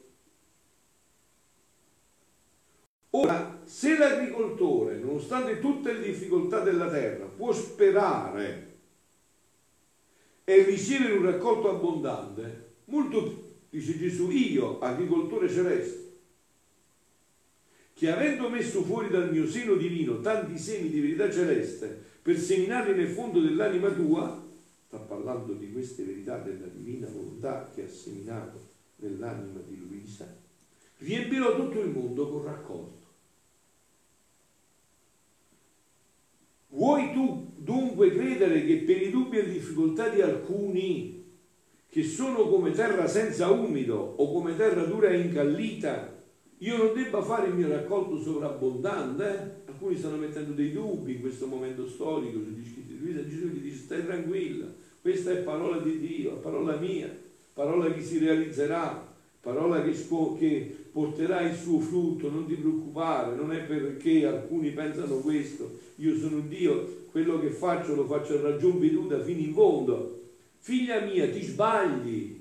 Ora, 3.11 3.61
se 3.65 3.99
l'agricoltore, 3.99 4.99
nonostante 4.99 5.59
tutte 5.59 5.93
le 5.93 6.01
difficoltà 6.01 6.61
della 6.61 6.89
terra, 6.89 7.27
può 7.27 7.53
sperare 7.53 8.77
e 10.45 10.63
ricevere 10.63 11.15
un 11.15 11.25
raccolto 11.25 11.69
abbondante, 11.69 12.75
molto, 12.85 13.57
dice 13.69 13.99
Gesù, 13.99 14.31
io, 14.31 14.79
agricoltore 14.79 15.51
celeste, 15.51 16.13
che 17.95 18.13
avendo 18.13 18.49
messo 18.49 18.83
fuori 18.83 19.09
dal 19.09 19.31
mio 19.31 19.47
seno 19.49 19.75
divino 19.75 20.21
tanti 20.21 20.57
semi 20.57 20.89
di 20.89 21.01
verità 21.01 21.31
celeste 21.31 22.01
per 22.23 22.39
seminarli 22.39 22.95
nel 22.95 23.09
fondo 23.09 23.41
dell'anima 23.41 23.91
tua, 23.91 24.42
sta 24.93 24.99
parlando 24.99 25.55
di 25.55 25.73
queste 25.73 26.05
verità 26.05 26.37
della 26.37 26.67
divina 26.67 27.09
volontà 27.09 27.71
che 27.75 27.85
ha 27.85 27.89
seminato 27.89 28.61
nell'anima 28.97 29.61
di 29.67 29.79
Luisa, 29.79 30.31
riempirò 30.99 31.57
tutto 31.57 31.81
il 31.81 31.89
mondo 31.89 32.29
con 32.29 32.45
raccolto. 32.45 33.07
Vuoi 36.69 37.11
tu 37.15 37.53
dunque 37.57 38.11
credere 38.11 38.67
che 38.67 38.81
per 38.81 39.01
i 39.01 39.09
dubbi 39.09 39.39
e 39.39 39.45
le 39.45 39.53
difficoltà 39.53 40.11
di 40.11 40.21
alcuni, 40.21 41.25
che 41.89 42.03
sono 42.03 42.47
come 42.49 42.73
terra 42.73 43.07
senza 43.07 43.49
umido 43.49 43.97
o 43.97 44.31
come 44.31 44.55
terra 44.57 44.85
dura 44.85 45.09
e 45.09 45.21
incallita, 45.21 46.21
io 46.59 46.77
non 46.77 46.95
debba 46.95 47.23
fare 47.23 47.49
il 47.49 47.55
mio 47.55 47.69
raccolto 47.69 48.21
sovrabbondante? 48.21 49.63
Alcuni 49.65 49.97
stanno 49.97 50.17
mettendo 50.17 50.53
dei 50.53 50.71
dubbi 50.71 51.15
in 51.15 51.21
questo 51.21 51.47
momento 51.47 51.89
storico 51.89 52.41
sugli 52.41 52.65
scritti 52.65 52.93
di 52.93 52.99
Luisa. 52.99 53.27
Gesù 53.27 53.47
gli 53.47 53.59
dice 53.59 53.79
stai 53.79 54.05
tranquilla, 54.05 54.82
questa 55.03 55.33
è 55.33 55.39
parola 55.39 55.79
di 55.79 55.99
Dio, 55.99 56.37
parola 56.37 56.77
mia, 56.77 57.13
parola 57.53 57.93
che 57.93 58.01
si 58.01 58.19
realizzerà, 58.21 59.05
parola 59.41 59.83
che, 59.83 59.97
che 60.39 60.77
porterà 60.93 61.41
il 61.41 61.57
suo 61.57 61.81
frutto, 61.81 62.31
non 62.31 62.47
ti 62.47 62.55
preoccupare, 62.55 63.35
non 63.35 63.53
è 63.53 63.63
perché 63.63 64.25
alcuni 64.25 64.71
pensano 64.71 65.17
questo, 65.17 65.79
io 65.97 66.17
sono 66.17 66.39
Dio, 66.43 67.07
quello 67.11 67.41
che 67.41 67.49
faccio 67.49 67.97
lo 67.97 68.07
faccio 68.07 68.39
a 68.39 68.43
ragion 68.43 68.79
veduta 68.79 69.21
fino 69.21 69.41
in 69.41 69.53
fondo. 69.53 70.21
Figlia 70.61 71.01
mia, 71.01 71.29
ti 71.29 71.43
sbagli. 71.43 72.41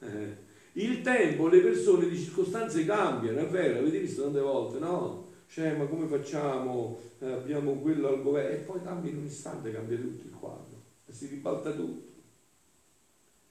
Eh. 0.00 0.44
Il 0.72 1.02
tempo, 1.02 1.48
le 1.48 1.60
persone, 1.60 2.06
le 2.06 2.16
circostanze 2.16 2.86
cambiano, 2.86 3.40
è 3.40 3.46
vero, 3.48 3.80
avete 3.80 4.00
visto 4.00 4.22
tante 4.22 4.40
volte, 4.40 4.78
no? 4.78 5.26
Cioè, 5.46 5.76
ma 5.76 5.84
come 5.84 6.06
facciamo? 6.06 6.98
Eh, 7.18 7.30
abbiamo 7.30 7.74
quello 7.74 8.08
al 8.08 8.22
governo 8.22 8.56
e 8.56 8.60
poi 8.60 8.82
cambia 8.82 9.10
in 9.10 9.18
un 9.18 9.26
istante, 9.26 9.70
cambia 9.70 9.98
tutto 9.98 10.26
il 10.26 10.32
quadro 10.32 10.75
si 11.16 11.28
ribalta 11.28 11.70
tutto. 11.70 12.12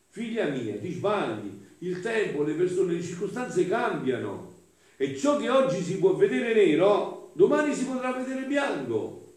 Figlia 0.09 0.47
mia, 0.49 0.77
ti 0.77 0.91
sbagli, 0.91 1.51
il 1.79 1.99
tempo, 1.99 2.43
le 2.43 2.53
persone, 2.53 2.93
le 2.93 3.01
circostanze 3.01 3.67
cambiano 3.67 4.53
e 4.97 5.17
ciò 5.17 5.37
che 5.37 5.49
oggi 5.49 5.81
si 5.81 5.97
può 5.97 6.13
vedere 6.13 6.53
nero, 6.53 7.31
domani 7.33 7.73
si 7.73 7.85
potrà 7.85 8.13
vedere 8.13 8.45
bianco. 8.45 9.33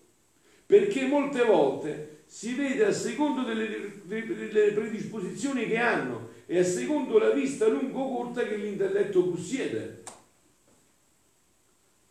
Perché 0.67 1.07
molte 1.07 1.43
volte 1.43 2.23
si 2.27 2.55
vede 2.55 2.85
a 2.85 2.93
secondo 2.93 3.43
delle, 3.43 4.03
delle 4.05 4.73
predisposizioni 4.73 5.67
che 5.67 5.79
hanno 5.79 6.29
e 6.45 6.59
a 6.59 6.65
secondo 6.65 7.19
la 7.19 7.31
vista 7.31 7.67
lungo 7.67 8.03
o 8.03 8.17
corta 8.17 8.47
che 8.47 8.57
l'intelletto 8.57 9.31
possiede. 9.31 10.03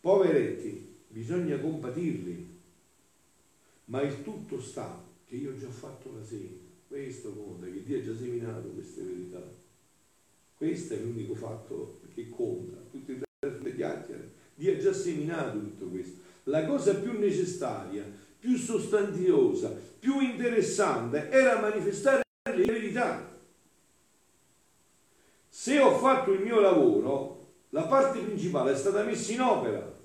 Poveretti, 0.01 0.95
bisogna 1.07 1.57
compatirli, 1.57 2.55
ma 3.85 4.01
il 4.01 4.23
tutto 4.23 4.59
sta 4.59 5.05
che 5.27 5.35
io 5.35 5.51
ho 5.51 5.57
già 5.57 5.69
fatto 5.69 6.13
la 6.17 6.23
semina, 6.23 6.55
questo 6.87 7.33
conta, 7.33 7.65
che 7.65 7.83
Dio 7.83 7.99
ha 7.99 8.03
già 8.03 8.15
seminato 8.15 8.69
queste 8.69 9.01
verità 9.01 9.43
Questo 10.55 10.93
è 10.93 10.97
l'unico 10.99 11.35
fatto 11.35 11.99
che 12.13 12.29
conta, 12.29 12.77
i 12.91 13.03
resto 13.39 13.67
gli 13.67 13.81
altri. 13.83 14.15
Dio 14.55 14.73
ha 14.73 14.77
già 14.77 14.93
seminato 14.93 15.59
tutto 15.59 15.85
questo. 15.87 16.21
La 16.43 16.65
cosa 16.65 16.95
più 16.95 17.19
necessaria, 17.19 18.03
più 18.39 18.55
sostanziosa, 18.55 19.75
più 19.99 20.21
interessante 20.21 21.29
era 21.29 21.59
manifestare 21.59 22.23
le 22.43 22.65
verità. 22.65 23.35
Se 25.49 25.79
ho 25.79 25.97
fatto 25.97 26.31
il 26.31 26.41
mio 26.41 26.61
lavoro, 26.61 27.47
la 27.71 27.83
parte 27.83 28.19
principale 28.19 28.71
è 28.71 28.75
stata 28.77 29.03
messa 29.03 29.33
in 29.33 29.41
opera. 29.41 29.95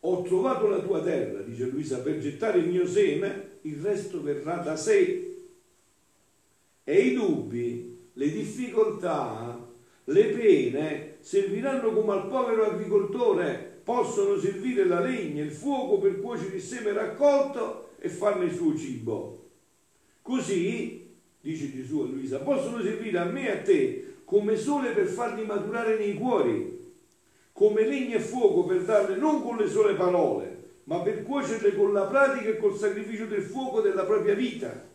Ho 0.00 0.22
trovato 0.22 0.68
la 0.68 0.78
tua 0.78 1.02
terra, 1.02 1.40
dice 1.40 1.64
Luisa, 1.64 1.98
per 1.98 2.20
gettare 2.20 2.58
il 2.58 2.68
mio 2.68 2.86
seme, 2.86 3.47
il 3.68 3.80
resto 3.82 4.22
verrà 4.22 4.56
da 4.56 4.76
sé. 4.76 5.36
E 6.84 7.00
i 7.00 7.14
dubbi, 7.14 8.08
le 8.12 8.30
difficoltà, 8.30 9.58
le 10.04 10.24
pene 10.26 11.16
serviranno 11.20 11.92
come 11.92 12.12
al 12.12 12.28
povero 12.28 12.64
agricoltore, 12.64 13.80
possono 13.82 14.38
servire 14.38 14.84
la 14.84 15.00
legna, 15.00 15.42
il 15.42 15.52
fuoco 15.52 15.98
per 15.98 16.20
cuocere 16.20 16.56
il 16.56 16.62
seme 16.62 16.92
raccolto 16.92 17.90
e 17.98 18.08
farne 18.08 18.46
il 18.46 18.54
suo 18.54 18.76
cibo. 18.76 19.46
Così, 20.22 21.14
dice 21.40 21.74
Gesù 21.74 22.00
a 22.00 22.06
Luisa, 22.06 22.38
possono 22.38 22.82
servire 22.82 23.18
a 23.18 23.24
me 23.24 23.46
e 23.46 23.50
a 23.50 23.62
te 23.62 24.14
come 24.24 24.56
sole 24.56 24.90
per 24.90 25.06
farli 25.06 25.44
maturare 25.44 25.96
nei 25.96 26.14
cuori 26.14 26.76
come 27.58 27.84
legna 27.84 28.18
e 28.18 28.20
fuoco 28.20 28.62
per 28.62 28.84
darle 28.84 29.16
non 29.16 29.42
con 29.42 29.56
le 29.56 29.68
sole 29.68 29.94
parole, 29.94 30.57
ma 30.88 31.00
per 31.00 31.22
cuocerle 31.22 31.74
con 31.76 31.92
la 31.92 32.06
pratica 32.06 32.48
e 32.48 32.56
col 32.56 32.76
sacrificio 32.76 33.26
del 33.26 33.42
fuoco 33.42 33.82
della 33.82 34.04
propria 34.04 34.34
vita, 34.34 34.88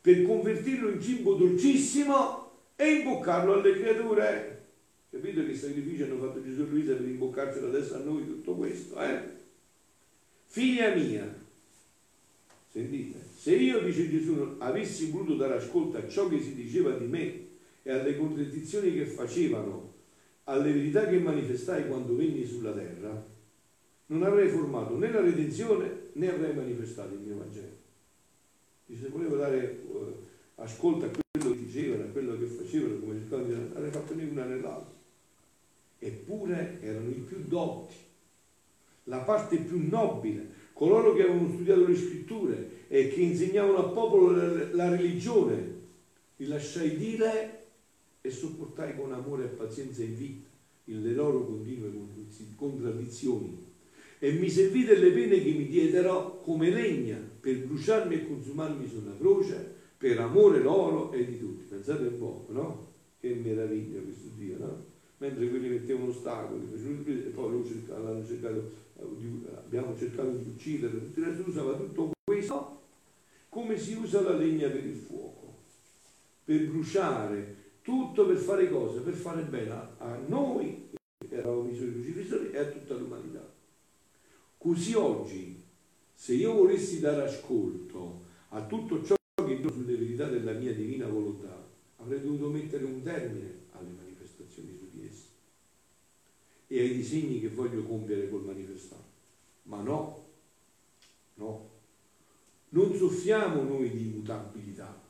per 0.00 0.22
convertirlo 0.22 0.88
in 0.88 1.02
cibo 1.02 1.34
dolcissimo 1.34 2.50
e 2.76 2.88
imboccarlo 2.88 3.54
alle 3.54 3.72
creature. 3.72 4.62
Capite 5.10 5.44
che 5.44 5.56
sacrificio 5.56 6.04
hanno 6.04 6.18
fatto 6.18 6.44
Gesù 6.44 6.62
e 6.62 6.66
Luisa 6.66 6.94
per 6.94 7.06
imboccarselo 7.06 7.66
adesso 7.66 7.96
a 7.96 7.98
noi 7.98 8.24
tutto 8.24 8.54
questo, 8.54 9.00
eh? 9.00 9.20
Figlia 10.46 10.94
mia, 10.94 11.34
sentite, 12.70 13.18
se 13.36 13.56
io, 13.56 13.80
dice 13.80 14.08
Gesù, 14.08 14.54
avessi 14.58 15.10
voluto 15.10 15.34
dare 15.34 15.56
ascolto 15.56 15.96
a 15.96 16.08
ciò 16.08 16.28
che 16.28 16.40
si 16.40 16.54
diceva 16.54 16.92
di 16.92 17.06
me 17.06 17.46
e 17.82 17.90
alle 17.90 18.16
contraddizioni 18.16 18.92
che 18.92 19.06
facevano 19.06 19.92
alle 20.44 20.72
verità 20.72 21.08
che 21.08 21.18
manifestai 21.18 21.88
quando 21.88 22.14
venni 22.14 22.46
sulla 22.46 22.72
terra, 22.72 23.31
non 24.12 24.24
avrei 24.24 24.48
formato 24.48 24.96
né 24.96 25.10
la 25.10 25.22
redenzione 25.22 26.10
né 26.12 26.30
avrei 26.30 26.54
manifestato 26.54 27.14
il 27.14 27.20
mio 27.20 27.38
Vangelo. 27.38 27.80
Dice, 28.84 29.04
se 29.04 29.08
volevo 29.08 29.36
dare 29.36 29.80
uh, 29.86 30.14
ascolto 30.56 31.06
a 31.06 31.08
quello 31.08 31.54
che 31.54 31.64
dicevano, 31.64 32.04
a 32.04 32.08
quello 32.08 32.38
che 32.38 32.44
facevano, 32.44 32.98
come 32.98 33.18
cercavano 33.18 33.48
di 33.48 33.54
avrei 33.74 33.90
fatto 33.90 34.14
né 34.14 34.24
una 34.24 34.44
né 34.44 34.60
l'altra. 34.60 34.94
Eppure 35.98 36.78
erano 36.82 37.08
i 37.08 37.24
più 37.26 37.42
dotti, 37.46 37.94
la 39.04 39.18
parte 39.20 39.56
più 39.56 39.88
nobile, 39.88 40.60
coloro 40.74 41.14
che 41.14 41.22
avevano 41.22 41.48
studiato 41.48 41.86
le 41.86 41.96
scritture 41.96 42.70
e 42.88 43.08
che 43.08 43.20
insegnavano 43.20 43.78
al 43.78 43.92
popolo 43.92 44.30
la, 44.30 44.74
la 44.74 44.88
religione. 44.90 45.80
Li 46.36 46.46
lasciai 46.46 46.96
dire 46.96 47.60
e 48.20 48.30
sopportai 48.30 48.94
con 48.94 49.12
amore 49.12 49.44
e 49.44 49.48
pazienza 49.48 50.02
in 50.02 50.16
vita 50.16 50.50
le 50.84 51.12
loro 51.12 51.46
continue 51.46 51.90
contraddizioni 52.56 53.71
e 54.24 54.30
mi 54.30 54.48
servì 54.48 54.84
delle 54.84 55.10
pene 55.10 55.42
che 55.42 55.50
mi 55.50 55.66
diedero 55.66 56.40
come 56.42 56.70
legna 56.70 57.18
per 57.40 57.58
bruciarmi 57.66 58.14
e 58.14 58.26
consumarmi 58.28 58.86
sulla 58.86 59.16
croce 59.18 59.74
per 59.98 60.16
amore 60.20 60.60
loro 60.60 61.10
e 61.10 61.26
di 61.26 61.40
tutti. 61.40 61.64
Pensate 61.64 62.06
un 62.06 62.18
po', 62.18 62.46
no? 62.50 62.92
Che 63.18 63.34
meraviglia 63.34 64.00
questo 64.00 64.28
Dio, 64.36 64.58
no? 64.58 64.84
Mentre 65.18 65.48
quelli 65.48 65.70
mettevano 65.70 66.10
ostacoli, 66.10 66.68
e 66.72 67.30
poi 67.30 67.50
loro 67.50 67.66
cercavano, 67.66 68.24
cercato, 68.24 68.70
abbiamo 69.56 69.98
cercato 69.98 70.30
di 70.30 70.50
uccidere, 70.54 71.00
tutto 71.00 71.18
il 71.18 71.26
resto 71.26 71.48
usava 71.48 71.74
tutto 71.74 72.10
questo 72.22 72.80
come 73.48 73.76
si 73.76 73.94
usa 73.94 74.20
la 74.20 74.36
legna 74.36 74.68
per 74.68 74.86
il 74.86 74.94
fuoco, 74.94 75.62
per 76.44 76.64
bruciare 76.68 77.56
tutto 77.82 78.24
per 78.24 78.36
fare 78.36 78.70
cosa? 78.70 79.00
Per 79.00 79.14
fare 79.14 79.42
bene 79.42 79.70
a 79.98 80.16
noi, 80.28 80.90
che 81.28 81.34
eravamo 81.34 81.68
i 81.68 81.74
suoi 81.74 81.92
crocifissori, 81.92 82.52
e 82.52 82.58
a 82.58 82.66
tutta 82.66 82.94
l'umanità. 82.94 83.31
Così 84.62 84.94
oggi, 84.94 85.60
se 86.14 86.34
io 86.34 86.52
volessi 86.52 87.00
dare 87.00 87.24
ascolto 87.24 88.22
a 88.50 88.64
tutto 88.64 89.02
ciò 89.02 89.16
che 89.44 89.56
dico 89.56 89.72
sulle 89.72 89.96
verità 89.96 90.28
della 90.28 90.52
mia 90.52 90.72
divina 90.72 91.08
volontà, 91.08 91.68
avrei 91.96 92.20
dovuto 92.20 92.48
mettere 92.48 92.84
un 92.84 93.02
termine 93.02 93.62
alle 93.72 93.90
manifestazioni 93.90 94.78
su 94.78 94.88
di 94.96 95.04
esse 95.04 95.24
e 96.68 96.78
ai 96.78 96.94
disegni 96.94 97.40
che 97.40 97.48
voglio 97.48 97.82
compiere 97.82 98.30
col 98.30 98.44
manifestare. 98.44 99.02
Ma 99.64 99.82
no, 99.82 100.26
no, 101.34 101.70
non 102.68 102.94
soffriamo 102.94 103.64
noi 103.64 103.90
di 103.90 104.02
immutabilità, 104.02 105.02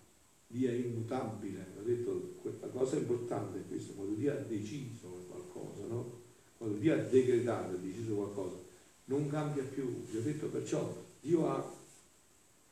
Dio 0.46 0.70
è 0.70 0.72
immutabile, 0.72 1.66
ho 1.78 1.82
detto 1.82 2.36
la 2.58 2.68
cosa 2.68 2.96
importante 2.96 3.58
è 3.58 3.68
questo, 3.68 3.92
quando 3.92 4.14
Dio 4.14 4.32
ha 4.32 4.36
deciso 4.36 5.08
qualcosa, 5.28 5.84
no? 5.88 6.20
quando 6.56 6.78
Dio 6.78 6.94
ha 6.94 7.02
decretato, 7.02 7.74
ha 7.74 7.78
deciso 7.78 8.14
qualcosa, 8.14 8.70
non 9.06 9.28
cambia 9.28 9.62
più. 9.62 10.04
Vi 10.10 10.16
ho 10.16 10.22
detto 10.22 10.46
perciò, 10.46 10.94
Dio 11.20 11.48
ha 11.48 11.74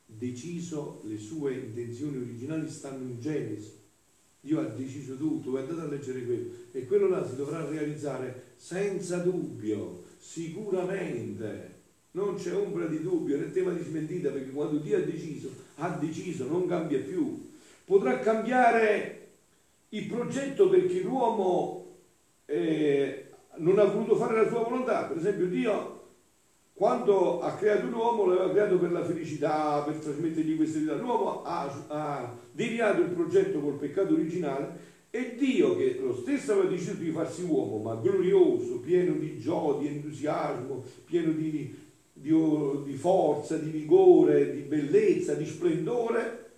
deciso 0.06 1.02
le 1.04 1.18
sue 1.18 1.54
intenzioni 1.54 2.16
originali, 2.16 2.68
stanno 2.68 3.02
in 3.02 3.20
Genesi. 3.20 3.78
Dio 4.42 4.60
ha 4.60 4.64
deciso 4.64 5.16
tutto, 5.16 5.50
voi 5.50 5.60
andate 5.60 5.82
a 5.82 5.88
leggere 5.88 6.24
quello 6.24 6.50
e 6.72 6.86
quello 6.86 7.08
là 7.08 7.28
si 7.28 7.36
dovrà 7.36 7.68
realizzare 7.68 8.52
senza 8.56 9.18
dubbio, 9.18 10.04
sicuramente. 10.18 11.78
Non 12.12 12.36
c'è 12.36 12.54
ombra 12.54 12.86
di 12.86 13.02
dubbio, 13.02 13.38
è 13.38 13.52
tema 13.52 13.72
di 13.72 13.84
smentita 13.84 14.30
perché 14.30 14.50
quando 14.50 14.78
Dio 14.78 14.96
ha 14.96 15.02
deciso, 15.02 15.50
ha 15.76 15.90
deciso, 15.90 16.46
non 16.46 16.66
cambia 16.66 17.00
più 17.00 17.48
potrà 17.90 18.20
cambiare 18.20 19.30
il 19.88 20.06
progetto 20.06 20.68
perché 20.68 21.00
l'uomo 21.00 21.96
eh, 22.44 23.30
non 23.56 23.80
ha 23.80 23.84
voluto 23.84 24.14
fare 24.14 24.44
la 24.44 24.48
sua 24.48 24.62
volontà. 24.62 25.06
Per 25.06 25.16
esempio 25.16 25.46
Dio 25.46 25.99
quando 26.80 27.42
ha 27.42 27.52
creato 27.56 27.88
l'uomo 27.88 28.24
l'aveva 28.24 28.48
creato 28.52 28.78
per 28.78 28.90
la 28.90 29.04
felicità, 29.04 29.82
per 29.82 29.96
trasmettergli 29.96 30.56
queste 30.56 30.78
vita. 30.78 30.94
L'uomo 30.94 31.42
ha, 31.42 31.84
ha 31.88 32.34
deviato 32.52 33.02
il 33.02 33.10
progetto 33.10 33.60
col 33.60 33.74
peccato 33.74 34.14
originale 34.14 34.88
e 35.10 35.34
Dio, 35.36 35.76
che 35.76 35.98
lo 36.00 36.14
stesso 36.14 36.52
aveva 36.52 36.70
deciso 36.70 36.94
di 36.94 37.10
farsi 37.10 37.42
uomo, 37.42 37.82
ma 37.82 37.96
glorioso, 37.96 38.80
pieno 38.80 39.12
di 39.12 39.38
gioia, 39.38 39.80
di 39.80 39.88
entusiasmo, 39.88 40.82
pieno 41.04 41.32
di, 41.32 41.78
di, 42.14 42.34
di 42.84 42.94
forza, 42.94 43.58
di 43.58 43.68
vigore, 43.68 44.50
di 44.50 44.62
bellezza, 44.62 45.34
di 45.34 45.44
splendore, 45.44 46.48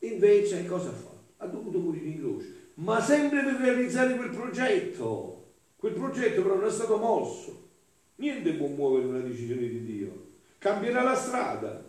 Invece 0.00 0.66
cosa 0.66 0.88
ha 0.88 0.92
fatto? 0.92 1.18
Ha 1.36 1.46
dovuto 1.46 1.78
morire 1.78 2.06
in 2.06 2.18
croce, 2.18 2.54
ma 2.74 3.00
sempre 3.00 3.44
per 3.44 3.60
realizzare 3.60 4.16
quel 4.16 4.30
progetto. 4.30 5.44
Quel 5.76 5.92
progetto 5.92 6.42
però 6.42 6.56
non 6.56 6.66
è 6.66 6.70
stato 6.70 6.96
mosso. 6.96 7.59
Niente 8.20 8.52
può 8.52 8.66
muovere 8.66 9.06
una 9.06 9.20
decisione 9.20 9.66
di 9.66 9.82
Dio. 9.82 10.28
Cambierà 10.58 11.02
la 11.02 11.14
strada, 11.14 11.82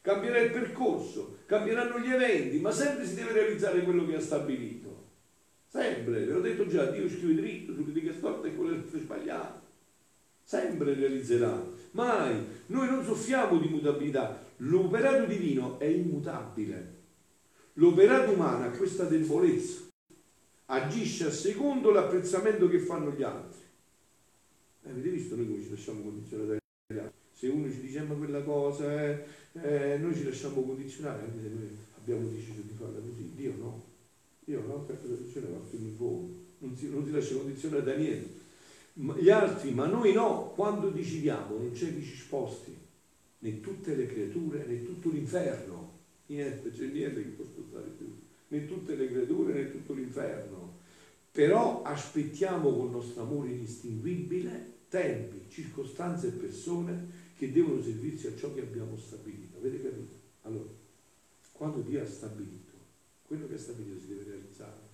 cambierà 0.00 0.40
il 0.40 0.50
percorso, 0.50 1.38
cambieranno 1.46 2.00
gli 2.00 2.12
eventi, 2.12 2.58
ma 2.58 2.72
sempre 2.72 3.06
si 3.06 3.14
deve 3.14 3.32
realizzare 3.32 3.84
quello 3.84 4.04
che 4.04 4.16
ha 4.16 4.20
stabilito. 4.20 5.06
Sempre, 5.68 6.24
ve 6.24 6.32
l'ho 6.32 6.40
detto 6.40 6.66
già, 6.66 6.86
Dio 6.86 7.08
scrive 7.08 7.40
dritto 7.40 7.74
sulle 7.74 7.92
righe 7.92 8.12
storte 8.12 8.48
e 8.48 8.56
quelle 8.56 8.82
sbagliate. 8.90 9.60
Sempre 10.42 10.94
realizzerà. 10.94 11.64
Mai. 11.92 12.44
Noi 12.66 12.88
non 12.88 13.04
soffriamo 13.04 13.58
di 13.58 13.68
mutabilità. 13.68 14.44
L'operato 14.56 15.26
divino 15.26 15.78
è 15.78 15.84
immutabile. 15.84 16.96
L'operato 17.74 18.32
umano 18.32 18.64
ha 18.64 18.70
questa 18.70 19.04
debolezza, 19.04 19.82
agisce 20.66 21.26
a 21.26 21.30
secondo 21.30 21.92
l'apprezzamento 21.92 22.68
che 22.68 22.80
fanno 22.80 23.12
gli 23.12 23.22
altri. 23.22 23.67
Avete 24.90 25.08
visto 25.10 25.36
noi 25.36 25.46
come 25.46 25.62
ci 25.62 25.70
lasciamo 25.70 26.00
condizionare? 26.00 26.58
Se 27.32 27.48
uno 27.48 27.70
ci 27.70 27.80
dice 27.80 28.02
ma 28.02 28.14
quella 28.14 28.42
cosa, 28.42 29.04
eh, 29.04 29.24
eh, 29.62 29.98
noi 29.98 30.14
ci 30.14 30.24
lasciamo 30.24 30.62
condizionare, 30.62 31.22
anche 31.22 31.40
se 31.42 31.48
noi 31.48 31.68
abbiamo 31.98 32.28
deciso 32.28 32.60
di 32.62 32.74
farla 32.76 32.98
così. 32.98 33.30
Dio 33.34 33.54
no. 33.58 33.84
Dio 34.44 34.62
no, 34.66 34.80
per 34.80 34.96
protezione 34.96 35.48
va 35.48 35.60
fino 35.68 35.86
in 35.86 35.96
fondo, 35.96 36.34
non 36.58 36.76
si, 36.76 36.88
non 36.88 37.04
si 37.04 37.12
lascia 37.12 37.36
condizionare 37.36 37.82
da 37.84 37.94
niente. 37.94 38.46
Ma 38.94 39.14
gli 39.16 39.28
altri, 39.28 39.72
ma 39.72 39.86
noi 39.86 40.12
no, 40.12 40.52
quando 40.56 40.88
decidiamo 40.88 41.58
non 41.58 41.70
c'è 41.72 41.94
chi 41.94 42.02
ci 42.02 42.16
sposti, 42.16 42.74
né 43.40 43.60
tutte 43.60 43.94
le 43.94 44.06
creature, 44.06 44.64
né 44.66 44.84
tutto 44.84 45.10
l'inferno 45.10 45.96
niente, 46.26 46.70
c'è 46.70 46.86
niente 46.86 47.22
che 47.22 47.28
può 47.28 47.44
spostare 47.44 47.88
più, 47.96 48.06
né 48.48 48.66
tutte 48.66 48.96
le 48.96 49.08
creature 49.08 49.52
né 49.52 49.70
tutto 49.70 49.92
l'inferno. 49.92 50.76
Però 51.30 51.82
aspettiamo 51.82 52.72
con 52.72 52.86
il 52.86 52.92
nostro 52.92 53.22
amore 53.22 53.50
inestinguibile 53.50 54.76
tempi, 54.88 55.50
circostanze 55.50 56.28
e 56.28 56.32
persone 56.32 57.26
che 57.36 57.52
devono 57.52 57.82
servirsi 57.82 58.26
a 58.26 58.36
ciò 58.36 58.52
che 58.54 58.62
abbiamo 58.62 58.96
stabilito. 58.96 59.58
Avete 59.58 59.82
capito? 59.82 60.14
Allora, 60.42 60.70
quando 61.52 61.80
Dio 61.80 62.02
ha 62.02 62.06
stabilito, 62.06 62.72
quello 63.26 63.46
che 63.46 63.54
ha 63.54 63.58
stabilito 63.58 64.00
si 64.00 64.08
deve 64.08 64.24
realizzare. 64.24 64.86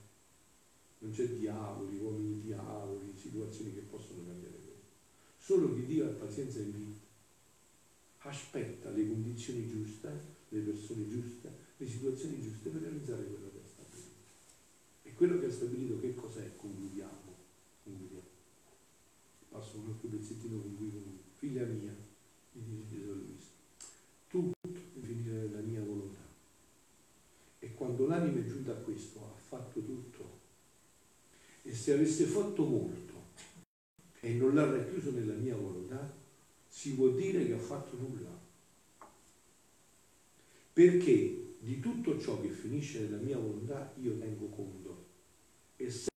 non 0.98 1.12
c'è 1.12 1.28
diavoli, 1.28 1.98
uomini 1.98 2.40
diavoli, 2.40 3.12
situazioni 3.14 3.74
che 3.74 3.80
possono 3.80 4.24
cambiare 4.24 4.56
questo. 4.56 4.82
Solo 5.38 5.74
chi 5.74 5.84
Dio 5.84 6.06
ha 6.06 6.12
pazienza 6.12 6.58
in 6.60 6.72
vita, 6.72 7.00
aspetta 8.20 8.90
le 8.90 9.06
condizioni 9.06 9.68
giuste, 9.68 10.08
le 10.48 10.60
persone 10.60 11.08
giuste, 11.08 11.50
le 11.76 11.86
situazioni 11.86 12.40
giuste 12.40 12.70
per 12.70 12.80
realizzare 12.80 13.24
quello 13.24 13.50
che 13.52 13.58
ha 13.58 13.68
stabilito. 13.68 14.14
E 15.02 15.12
quello 15.12 15.38
che 15.38 15.46
ha 15.46 15.52
stabilito 15.52 16.00
che 16.00 16.14
cos'è? 16.14 16.50
Concludiamo. 16.56 17.34
Concludiamo. 17.82 18.13
Passo 19.54 19.78
un 19.78 19.86
altro 19.86 20.08
pezzettino 20.08 20.58
con 20.58 20.76
cui 20.76 20.90
concludo. 20.90 21.22
Figlia 21.38 21.64
mia, 21.64 21.94
mi 22.54 22.62
dice 22.64 22.88
Gesù 22.88 23.12
Luisa, 23.12 23.46
tutto 24.26 24.68
finire 25.00 25.46
nella 25.46 25.60
mia 25.60 25.80
volontà. 25.80 26.26
E 27.60 27.72
quando 27.74 28.08
l'anima 28.08 28.40
è 28.40 28.48
giunta 28.48 28.72
a 28.72 28.74
questo, 28.74 29.20
ha 29.20 29.38
fatto 29.38 29.80
tutto. 29.80 30.40
E 31.62 31.72
se 31.72 31.92
avesse 31.92 32.24
fatto 32.24 32.64
molto 32.64 33.12
e 34.18 34.32
non 34.32 34.54
l'ha 34.54 34.68
racchiuso 34.68 35.12
nella 35.12 35.34
mia 35.34 35.54
volontà, 35.54 36.12
si 36.66 36.94
può 36.94 37.10
dire 37.10 37.46
che 37.46 37.52
ha 37.52 37.58
fatto 37.58 37.96
nulla. 37.96 38.36
Perché 40.72 41.54
di 41.60 41.78
tutto 41.78 42.18
ciò 42.18 42.40
che 42.40 42.48
finisce 42.48 43.02
nella 43.02 43.22
mia 43.22 43.38
volontà 43.38 43.94
io 44.00 44.18
tengo 44.18 44.46
conto. 44.46 45.04
Essendo 45.76 46.13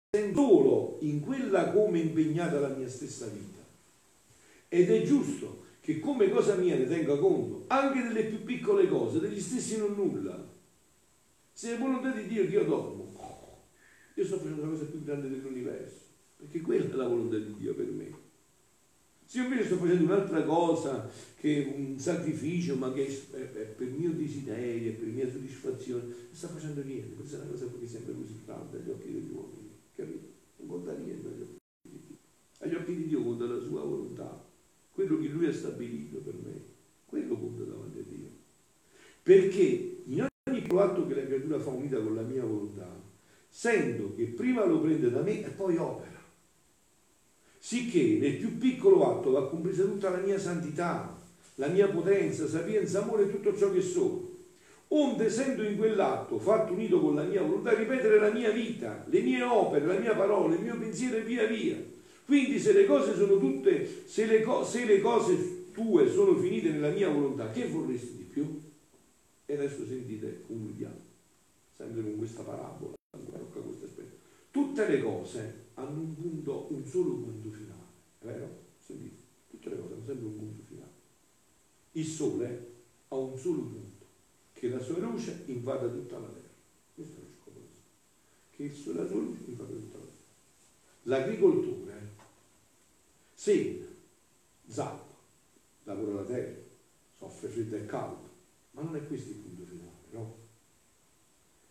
solo 0.64 0.98
in 1.00 1.20
quella 1.20 1.70
come 1.70 1.98
impegnata 1.98 2.60
la 2.60 2.68
mia 2.68 2.88
stessa 2.88 3.26
vita. 3.26 3.62
Ed 4.68 4.90
è 4.90 5.02
giusto 5.02 5.62
che 5.80 5.98
come 5.98 6.30
cosa 6.30 6.54
mia 6.56 6.76
ne 6.76 6.86
tenga 6.86 7.18
conto, 7.18 7.64
anche 7.68 8.02
delle 8.02 8.24
più 8.24 8.42
piccole 8.42 8.88
cose, 8.88 9.20
degli 9.20 9.40
stessi 9.40 9.78
non 9.78 9.94
nulla. 9.94 10.52
Se 11.52 11.74
è 11.74 11.78
volontà 11.78 12.10
di 12.10 12.26
Dio 12.26 12.46
che 12.46 12.52
io 12.52 12.64
dormo, 12.64 13.12
io 14.14 14.24
sto 14.24 14.38
facendo 14.38 14.62
la 14.62 14.68
cosa 14.68 14.84
più 14.84 15.02
grande 15.02 15.28
dell'universo, 15.28 16.00
perché 16.36 16.60
quella 16.60 16.84
è 16.92 16.96
la 16.96 17.08
volontà 17.08 17.36
di 17.36 17.54
Dio 17.58 17.74
per 17.74 17.86
me. 17.86 18.22
Se 19.26 19.38
io 19.38 19.44
invece 19.44 19.66
sto 19.66 19.76
facendo 19.76 20.04
un'altra 20.04 20.42
cosa, 20.44 21.08
che 21.38 21.64
è 21.64 21.74
un 21.76 21.98
sacrificio, 21.98 22.76
ma 22.76 22.92
che 22.92 23.06
è, 23.06 23.38
per 23.38 23.88
mio 23.88 24.10
desiderio, 24.10 24.94
per 24.94 25.08
mia 25.08 25.30
soddisfazione, 25.30 26.02
non 26.02 26.28
sta 26.30 26.48
facendo 26.48 26.82
niente, 26.82 27.14
questa 27.14 27.36
è 27.36 27.40
una 27.40 27.50
cosa 27.50 27.66
che 27.78 27.86
sembra 27.86 28.14
così 28.14 28.40
grande 28.44 28.78
agli 28.78 28.90
occhi 28.90 29.12
degli 29.12 29.30
uomini, 29.32 29.63
capito? 29.94 30.26
Non 30.56 30.68
conta 30.68 30.92
niente 30.92 31.26
agli 31.28 31.42
occhi 31.42 31.58
di 31.82 32.00
Dio. 32.06 32.16
Agli 32.58 32.74
occhi 32.74 32.96
di 32.96 33.06
Dio 33.06 33.22
conta 33.22 33.44
la 33.44 33.60
sua 33.60 33.82
volontà 33.82 34.52
quello 34.94 35.18
che 35.18 35.26
lui 35.26 35.46
ha 35.46 35.52
stabilito 35.52 36.18
per 36.18 36.34
me, 36.34 36.60
quello 37.06 37.36
conta 37.36 37.64
davanti 37.64 37.98
a 37.98 38.02
Dio. 38.08 38.28
Perché 39.22 40.02
in 40.04 40.26
ogni 40.48 40.64
atto 40.78 41.06
che 41.06 41.14
la 41.14 41.24
creatura 41.24 41.58
fa 41.58 41.70
unita 41.70 42.00
con 42.00 42.14
la 42.14 42.22
mia 42.22 42.44
volontà, 42.44 42.88
sento 43.48 44.14
che 44.14 44.26
prima 44.26 44.64
lo 44.64 44.80
prende 44.80 45.10
da 45.10 45.22
me 45.22 45.44
e 45.44 45.50
poi 45.50 45.76
opera. 45.76 46.22
Sicché 47.58 48.18
nel 48.18 48.36
più 48.36 48.56
piccolo 48.58 49.10
atto 49.10 49.30
va 49.32 49.48
compresa 49.48 49.84
tutta 49.84 50.10
la 50.10 50.18
mia 50.18 50.38
santità, 50.38 51.18
la 51.56 51.68
mia 51.68 51.88
potenza, 51.88 52.46
sapienza, 52.46 53.02
amore 53.02 53.24
e 53.24 53.30
tutto 53.30 53.56
ciò 53.56 53.72
che 53.72 53.80
sono. 53.80 54.32
Onde 54.96 55.28
sento 55.28 55.62
in 55.62 55.76
quell'atto, 55.76 56.38
fatto 56.38 56.72
unito 56.72 57.00
con 57.00 57.16
la 57.16 57.24
mia 57.24 57.42
volontà, 57.42 57.74
ripetere 57.74 58.18
la 58.18 58.30
mia 58.30 58.50
vita, 58.50 59.04
le 59.08 59.20
mie 59.20 59.42
opere, 59.42 59.86
la 59.86 59.98
mia 59.98 60.14
parola, 60.14 60.54
il 60.54 60.60
mio 60.60 60.78
pensiero 60.78 61.16
e 61.16 61.22
via 61.22 61.46
via 61.46 61.76
quindi 62.24 62.58
se 62.58 62.72
le 62.72 62.86
cose 62.86 63.14
sono 63.14 63.38
tutte, 63.38 64.06
se 64.06 64.24
le, 64.24 64.40
co- 64.40 64.64
se 64.64 64.86
le 64.86 65.00
cose 65.00 65.70
tue 65.72 66.10
sono 66.10 66.34
finite 66.36 66.70
nella 66.70 66.88
mia 66.88 67.10
volontà, 67.10 67.50
che 67.50 67.68
vorresti 67.68 68.16
di 68.16 68.22
più? 68.22 68.62
E 69.44 69.54
adesso 69.54 69.84
sentite, 69.86 70.42
concludiamo, 70.46 70.96
sempre 71.76 72.02
con 72.02 72.16
questa 72.16 72.42
parabola. 72.42 72.92
Tutte 74.50 74.88
le 74.88 75.02
cose 75.02 75.54
hanno 75.74 76.00
un 76.00 76.14
punto, 76.14 76.68
un 76.70 76.86
solo 76.86 77.14
punto 77.14 77.50
finale, 77.50 77.82
è 78.20 78.24
vero? 78.26 78.48
Sentite, 78.78 79.22
tutte 79.50 79.68
le 79.68 79.78
cose 79.78 79.94
hanno 79.94 80.04
sempre 80.04 80.26
un 80.26 80.38
punto 80.38 80.62
finale. 80.66 80.92
Il 81.92 82.06
sole 82.06 82.66
ha 83.08 83.16
un 83.16 83.36
solo 83.36 83.60
punto, 83.60 83.93
che 84.54 84.68
la 84.68 84.80
sua 84.80 84.98
luce 84.98 85.42
invada 85.46 85.86
tutta 85.88 86.18
la 86.18 86.26
terra. 86.26 86.48
Questo 86.94 87.16
è 87.16 87.20
lo 87.20 87.28
scopo. 87.40 87.60
Che 88.50 88.72
la 88.94 89.06
sua 89.06 89.16
luce 89.16 89.40
invada 89.46 89.72
tutta 89.72 89.98
la 89.98 90.04
terra. 90.04 90.12
L'agricoltore 91.02 91.84
semina, 93.34 93.84
zappa, 94.66 95.14
lavora 95.82 96.20
la 96.20 96.26
terra, 96.26 96.62
soffre 97.18 97.48
freddo 97.48 97.76
e 97.76 97.84
caldo, 97.84 98.30
ma 98.70 98.80
non 98.80 98.96
è 98.96 99.06
questo 99.06 99.32
il 99.32 99.36
punto 99.36 99.64
finale, 99.64 99.90
no? 100.10 100.36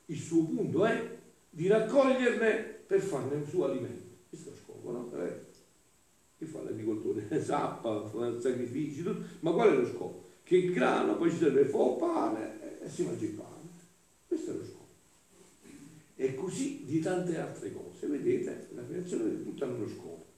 Il 0.05 0.19
suo 0.19 0.43
punto 0.43 0.85
è 0.85 1.17
di 1.49 1.67
raccoglierne 1.67 2.61
per 2.85 2.99
farne 2.99 3.35
un 3.37 3.45
suo 3.47 3.65
alimento. 3.65 4.03
Questo 4.29 4.49
è 4.49 4.51
lo 4.51 4.57
scopo, 4.57 4.91
no? 4.91 5.23
Eh? 5.23 5.45
Che 6.37 6.45
fa 6.45 6.61
l'agricoltore? 6.61 7.27
Zappa, 7.41 8.07
fa 8.07 8.39
sacrifici, 8.39 9.01
tutto. 9.01 9.25
ma 9.39 9.51
qual 9.53 9.71
è 9.71 9.75
lo 9.75 9.87
scopo? 9.87 10.29
Che 10.43 10.57
il 10.57 10.73
grano 10.73 11.17
poi 11.17 11.31
ci 11.31 11.37
serve, 11.37 11.65
fa 11.65 11.87
pane 11.97 12.62
e 12.83 12.89
si 12.89 13.03
mangia 13.03 13.25
il 13.25 13.31
pane. 13.31 13.69
Questo 14.27 14.51
è 14.51 14.53
lo 14.53 14.65
scopo. 14.65 14.87
E 16.15 16.35
così 16.35 16.83
di 16.85 16.99
tante 16.99 17.37
altre 17.37 17.73
cose. 17.73 18.07
Vedete, 18.07 18.69
la 18.73 18.85
creazione 18.85 19.29
di 19.29 19.43
tutto 19.43 19.63
ha 19.63 19.67
uno 19.67 19.87
scopo 19.87 20.31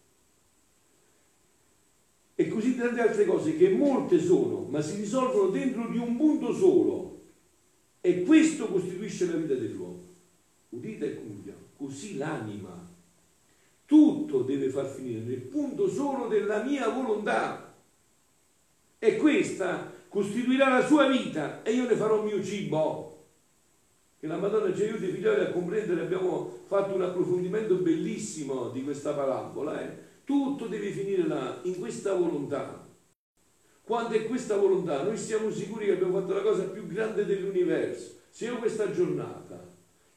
e 2.37 2.49
così 2.49 2.75
tante 2.75 2.99
altre 2.99 3.23
cose 3.23 3.55
che 3.55 3.69
molte 3.69 4.19
sono, 4.19 4.65
ma 4.69 4.81
si 4.81 4.97
risolvono 4.97 5.49
dentro 5.51 5.87
di 5.87 5.97
un 5.97 6.17
punto 6.17 6.53
solo. 6.53 7.21
E 8.01 8.23
questo 8.23 8.67
costituisce 8.67 9.25
la 9.25 9.37
vita 9.37 9.53
dell'uomo. 9.53 10.03
Udite 10.69 11.05
e 11.05 11.15
concludiamo. 11.15 11.59
Così 11.77 12.17
l'anima, 12.17 12.93
tutto 13.85 14.41
deve 14.41 14.69
far 14.69 14.85
finire 14.85 15.21
nel 15.21 15.39
punto 15.39 15.89
solo 15.89 16.27
della 16.27 16.61
mia 16.63 16.89
volontà. 16.89 17.73
E 18.99 19.15
questa 19.15 19.93
costituirà 20.15 20.69
la 20.69 20.85
sua 20.85 21.09
vita 21.09 21.61
e 21.61 21.73
io 21.73 21.85
ne 21.85 21.95
farò 21.97 22.23
mio 22.23 22.41
cibo. 22.41 23.23
Che 24.17 24.27
la 24.27 24.37
Madonna 24.37 24.73
ci 24.73 24.83
aiuti 24.83 25.07
figlioli 25.07 25.41
a 25.41 25.51
comprendere, 25.51 26.03
abbiamo 26.03 26.59
fatto 26.67 26.95
un 26.95 27.01
approfondimento 27.01 27.75
bellissimo 27.75 28.69
di 28.69 28.81
questa 28.81 29.11
parabola. 29.11 29.81
Eh? 29.81 29.97
Tutto 30.23 30.67
deve 30.67 30.91
finire 30.91 31.27
là, 31.27 31.59
in 31.63 31.77
questa 31.77 32.13
volontà. 32.13 32.87
Quando 33.83 34.15
è 34.15 34.25
questa 34.25 34.55
volontà, 34.55 35.03
noi 35.03 35.17
siamo 35.17 35.51
sicuri 35.51 35.87
che 35.87 35.91
abbiamo 35.91 36.21
fatto 36.21 36.33
la 36.33 36.41
cosa 36.41 36.63
più 36.63 36.87
grande 36.87 37.25
dell'universo. 37.25 38.13
Se 38.29 38.45
io 38.45 38.57
questa 38.57 38.89
giornata 38.91 39.67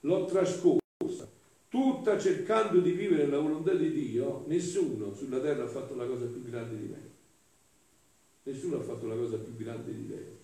l'ho 0.02 0.24
trascorsa 0.26 1.28
tutta 1.68 2.16
cercando 2.16 2.78
di 2.78 2.92
vivere 2.92 3.26
la 3.26 3.40
volontà 3.40 3.74
di 3.74 3.90
Dio, 3.90 4.44
nessuno 4.46 5.12
sulla 5.12 5.40
terra 5.40 5.64
ha 5.64 5.68
fatto 5.68 5.96
la 5.96 6.06
cosa 6.06 6.26
più 6.26 6.44
grande 6.44 6.78
di 6.78 6.86
me. 6.86 7.07
Nessuno 8.48 8.76
ha 8.76 8.82
fatto 8.82 9.06
la 9.06 9.14
cosa 9.14 9.36
più 9.36 9.54
grande 9.56 9.94
di 9.94 10.08
te. 10.08 10.36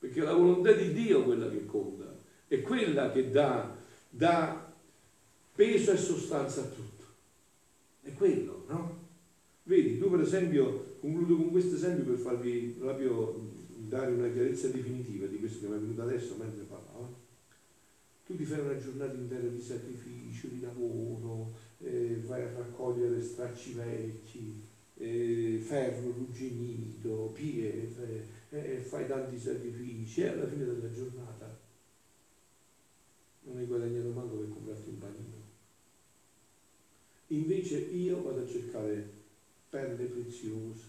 Perché 0.00 0.20
la 0.20 0.32
volontà 0.32 0.72
di 0.72 0.92
Dio 0.92 1.20
è 1.20 1.24
quella 1.24 1.48
che 1.48 1.64
conta, 1.64 2.18
è 2.48 2.60
quella 2.60 3.12
che 3.12 3.30
dà, 3.30 3.76
dà 4.08 4.74
peso 5.54 5.92
e 5.92 5.96
sostanza 5.96 6.62
a 6.62 6.64
tutto. 6.64 7.04
È 8.02 8.12
quello, 8.14 8.64
no? 8.66 8.98
Vedi, 9.62 9.98
tu 9.98 10.10
per 10.10 10.20
esempio, 10.20 10.96
concludo 10.98 11.36
con 11.36 11.50
questo 11.52 11.76
esempio 11.76 12.04
per 12.04 12.16
farvi 12.16 12.74
proprio 12.76 13.38
dare 13.76 14.10
una 14.10 14.30
chiarezza 14.30 14.66
definitiva 14.68 15.26
di 15.26 15.38
questo 15.38 15.60
che 15.60 15.66
mi 15.66 15.76
è 15.76 15.80
venuto 15.80 16.02
adesso 16.02 16.34
mentre 16.36 16.64
parlavo. 16.64 17.14
Tu 18.26 18.36
ti 18.36 18.44
fai 18.44 18.58
una 18.58 18.76
giornata 18.76 19.14
intera 19.14 19.46
di 19.46 19.60
sacrificio, 19.60 20.48
di 20.48 20.60
lavoro, 20.60 21.52
eh, 21.78 22.20
vai 22.26 22.42
a 22.42 22.52
raccogliere 22.56 23.22
stracci 23.22 23.74
vecchi, 23.74 24.68
eh, 25.00 25.58
ferro 25.62 26.12
rugginito, 26.12 27.30
pietre, 27.32 28.26
eh, 28.50 28.80
fai 28.80 29.06
tanti 29.06 29.38
sacrifici 29.38 30.20
e 30.20 30.28
alla 30.28 30.46
fine 30.46 30.66
della 30.66 30.92
giornata 30.92 31.58
non 33.42 33.56
hai 33.56 33.64
guadagnato 33.64 34.10
manco 34.10 34.36
per 34.36 34.48
comprarti 34.50 34.88
un 34.90 34.98
panino. 34.98 35.38
Invece 37.28 37.78
io 37.78 38.22
vado 38.22 38.42
a 38.42 38.46
cercare 38.46 39.18
perle 39.70 40.04
preziose, 40.04 40.88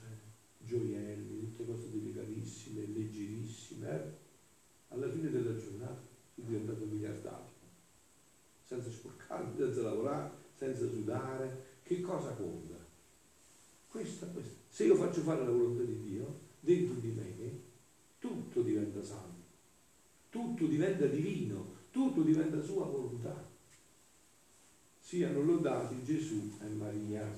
gioielli, 0.60 1.56
tutte 1.56 1.65
cose 1.65 1.89
delicatissime, 1.91 2.88
leggerissime. 2.88 3.89
Eh? 3.89 4.19
Alla 4.89 5.10
fine 5.10 5.30
della 5.30 5.56
giornata 5.56 6.02
sono 6.34 6.47
diventato 6.47 6.84
miliardario, 6.84 7.47
senza 8.65 8.89
sporcarmi, 8.89 9.56
senza 9.56 9.84
lavorare, 9.84 10.32
senza 10.54 10.86
sudare. 10.86 11.69
Che 11.84 12.02
cosa 12.02 12.32
conta? 12.34 12.70
Questa, 13.91 14.25
questa. 14.27 14.56
Se 14.69 14.86
io 14.86 14.95
faccio 14.95 15.21
fare 15.21 15.43
la 15.43 15.51
volontà 15.51 15.84
di 15.84 16.01
Dio, 16.01 16.39
dentro 16.60 16.95
di 16.99 17.10
me, 17.10 17.60
tutto 18.17 18.62
diventa 18.62 19.04
santo, 19.04 19.43
tutto 20.30 20.65
diventa 20.65 21.06
divino, 21.06 21.75
tutto 21.91 22.21
diventa 22.21 22.62
sua 22.63 22.86
volontà 22.86 23.49
siano 25.12 25.41
lodati 25.41 26.01
Gesù 26.06 26.54
e 26.62 26.67
Maria. 26.69 27.30